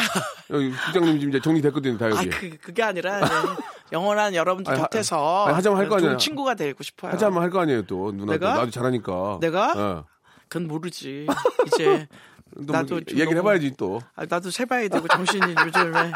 [0.52, 2.30] 여기 국장님 지금 이제 정리됐거든요, 다아 여기.
[2.30, 3.26] 그, 그게 아니라 네,
[3.94, 6.18] 영원한 여러분들 아니, 곁에서 아니, 하자면 할거 좋은 아니야.
[6.18, 7.12] 친구가 되고 싶어요.
[7.14, 8.12] 하자면 할 거 아니에요, 또.
[8.12, 8.34] 누나.
[8.34, 8.54] 내가?
[8.56, 9.40] 나도 잘하니까.
[9.42, 9.74] 내가?
[9.76, 10.06] 어.
[10.48, 11.26] 그건 모르지.
[11.68, 12.16] 이제 또
[12.56, 14.02] 나도 뭐좀 얘기를 해봐야지, 또.
[14.16, 16.12] 아, 나도 세봐야 되고 정신이 요즘에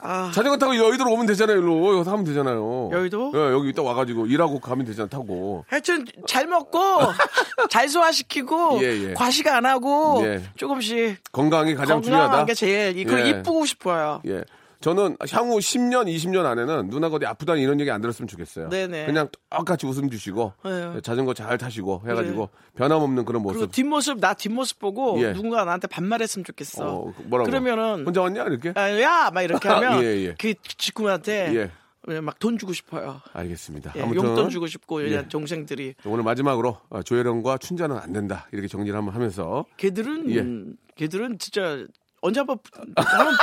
[0.00, 1.94] 아 자전거 타고 여의도로 오면 되잖아요, 일로.
[1.96, 2.90] 여기서 하면 되잖아요.
[2.92, 3.32] 여의도?
[3.34, 5.64] 예, 여기 이따 와가지고 일하고 가면 되잖아, 타고.
[5.68, 6.78] 하여튼 잘 먹고
[7.70, 9.14] 잘 소화시키고 예, 예.
[9.14, 10.42] 과식 안 하고 예.
[10.56, 12.44] 조금씩 건강이 가장 건강한 중요하다.
[12.46, 13.30] 게 제일 이- 그리고 예.
[13.30, 14.20] 이쁘고 싶어요.
[14.26, 14.44] 예.
[14.82, 18.68] 저는 향후 10년, 20년 안에는 누나가 어디 아프다는 이런 얘기 안 들었으면 좋겠어요.
[18.68, 19.06] 네네.
[19.06, 21.00] 그냥 똑같이 웃음 주시고 네.
[21.02, 23.72] 자전거 잘 타시고 해가지고 변함없는 그런 그리고 모습.
[23.72, 25.32] 뒷모습 나 뒷모습 보고 예.
[25.32, 26.84] 누군가 나한테 반말했으면 좋겠어.
[26.86, 27.48] 어, 뭐라고?
[27.48, 28.72] 그러면은 혼자 왔냐 이렇게?
[28.74, 29.30] 아, 야!
[29.32, 30.34] 막 이렇게 하면 예, 예.
[30.38, 32.20] 그 직구한테 예.
[32.20, 33.20] 막돈 주고 싶어요.
[33.32, 33.92] 알겠습니다.
[33.96, 35.28] 예, 아무튼 용돈 주고 싶고 예.
[35.28, 40.74] 동생들이 오늘 마지막으로 어, 조혜령과 춘자는 안 된다 이렇게 정리를 한번 하면서 걔들은 예.
[40.96, 41.86] 걔들은 진짜
[42.22, 42.58] 언제 한번
[42.96, 43.34] 한번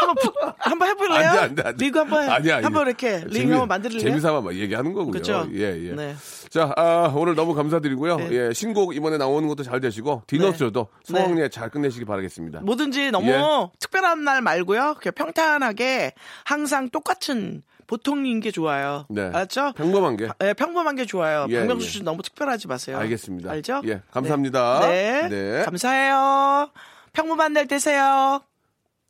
[0.00, 1.28] 한번 부- 한번 해볼래요?
[1.28, 1.84] 안 돼, 안 돼, 안 돼.
[1.84, 2.66] 리그 한번 아니야, 아니야.
[2.66, 4.00] 한번 이렇게 링 재미- 한번 만들래요?
[4.00, 5.12] 재미삼아 막 얘기하는 거고요.
[5.12, 5.46] 그쵸?
[5.52, 5.92] 예, 예.
[5.94, 6.14] 네.
[6.50, 8.16] 자, 아, 오늘 너무 감사드리고요.
[8.16, 8.28] 네.
[8.32, 11.14] 예, 신곡 이번에 나오는 것도 잘 되시고 디너쇼도 네.
[11.20, 12.60] 성황리에 잘 끝내시기 바라겠습니다.
[12.62, 13.40] 뭐든지 너무 예.
[13.78, 14.96] 특별한 날 말고요.
[15.00, 16.14] 그냥 평탄하게
[16.44, 19.04] 항상 똑같은 보통인 게 좋아요.
[19.10, 19.22] 네.
[19.22, 19.74] 알았죠?
[19.76, 20.28] 평범한 게.
[20.42, 21.46] 예, 평범한 게 좋아요.
[21.50, 21.90] 예, 박명수 예.
[21.90, 22.96] 씨 너무 특별하지 마세요.
[22.98, 23.50] 알겠습니다.
[23.50, 23.82] 알죠?
[23.84, 24.80] 예, 감사합니다.
[24.88, 25.28] 네.
[25.28, 25.62] 네.
[25.64, 26.70] 감사해요.
[27.12, 28.40] 평범한 날 되세요.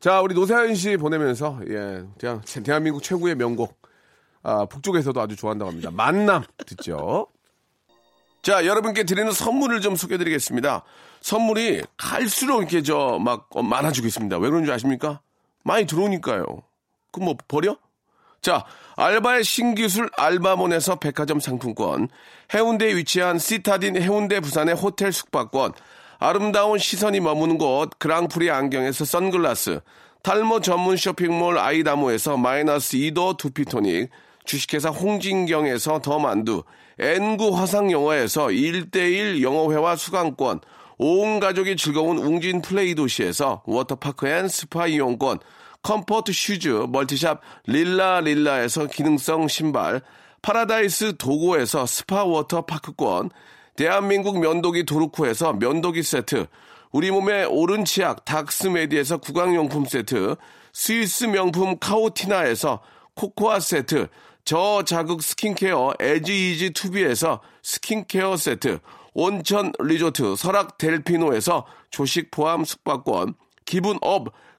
[0.00, 3.80] 자, 우리 노사연 씨 보내면서 예, 대한, 대한민국 최고의 명곡.
[4.42, 5.90] 아, 북쪽에서도 아주 좋아한다고 합니다.
[5.92, 7.28] 만남 듣죠.
[8.42, 10.82] 자, 여러분께 드리는 선물을 좀 소개해 드리겠습니다.
[11.20, 14.36] 선물이 갈수록 이렇게 저 막 많아지고 있습니다.
[14.38, 15.20] 왜 그런지 아십니까?
[15.62, 16.44] 많이 들어오니까요.
[17.12, 17.76] 그럼 뭐 버려?
[18.40, 18.64] 자,
[18.96, 22.08] 알바의 신기술 알바몬에서 백화점 상품권,
[22.52, 25.72] 해운대에 위치한 시타딘 해운대 부산의 호텔 숙박권,
[26.22, 29.80] 아름다운 시선이 머무는 곳 그랑프리 안경에서 선글라스,
[30.22, 34.08] 탈모 전문 쇼핑몰 아이다모에서 마이너스 2도 두피토닉,
[34.44, 36.62] 주식회사 홍진경에서 더 만두,
[37.00, 40.60] N구 화상영어에서 1대1 영어회화 수강권,
[40.98, 45.40] 온 가족이 즐거운 웅진 플레이 도시에서 워터파크 앤 스파 이용권,
[45.82, 50.02] comfort shoes multi shop 릴라 릴라에서 기능성 신발,
[50.42, 53.30] 파라다이스 도고에서 스파 워터 파크권,
[53.76, 56.46] 대한민국 면도기 도루코에서 면도기 세트,
[56.92, 60.36] 우리 몸의 옳은 치약 닥스메디에서 구강용품 세트,
[60.72, 62.82] 스위스 명품 카오티나에서
[63.14, 64.08] 코코아 세트,
[64.44, 68.78] 저자극 스킨케어 에지이지 투비에서 스킨케어 세트,
[69.14, 74.32] 온천 리조트 설악 델피노에서 조식 포함 숙박권, 기분 업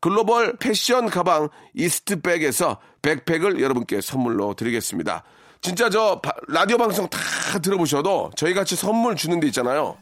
[0.00, 5.22] 글로벌 패션 가방 이스트백에서 백팩을 여러분께 선물로 드리겠습니다.
[5.60, 7.18] 진짜 저 바- 라디오 방송 다
[7.60, 9.96] 들어보셔도 저희 같이 선물 주는 데 있잖아요.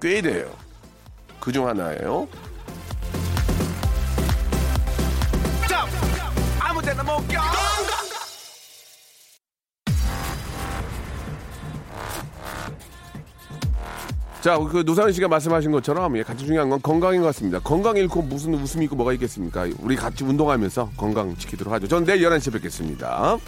[0.00, 0.50] 꽤 돼요.
[1.40, 2.26] 그 중 하나예요.
[6.60, 7.40] 아무데나 못 껴.
[14.46, 17.58] 자, 그 노사연 씨가 말씀하신 것처럼 예, 가장 중요한 건 건강인 것 같습니다.
[17.58, 19.66] 건강 잃고 무슨 웃음이 있고 뭐가 있겠습니까?
[19.80, 21.88] 우리 같이 운동하면서 건강 지키도록 하죠.
[21.88, 23.38] 저는 내일 11시에 뵙겠습니다.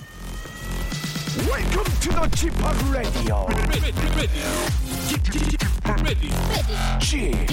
[1.46, 2.52] Welcome to the Chip
[2.90, 3.46] Radio.
[6.98, 7.46] Chip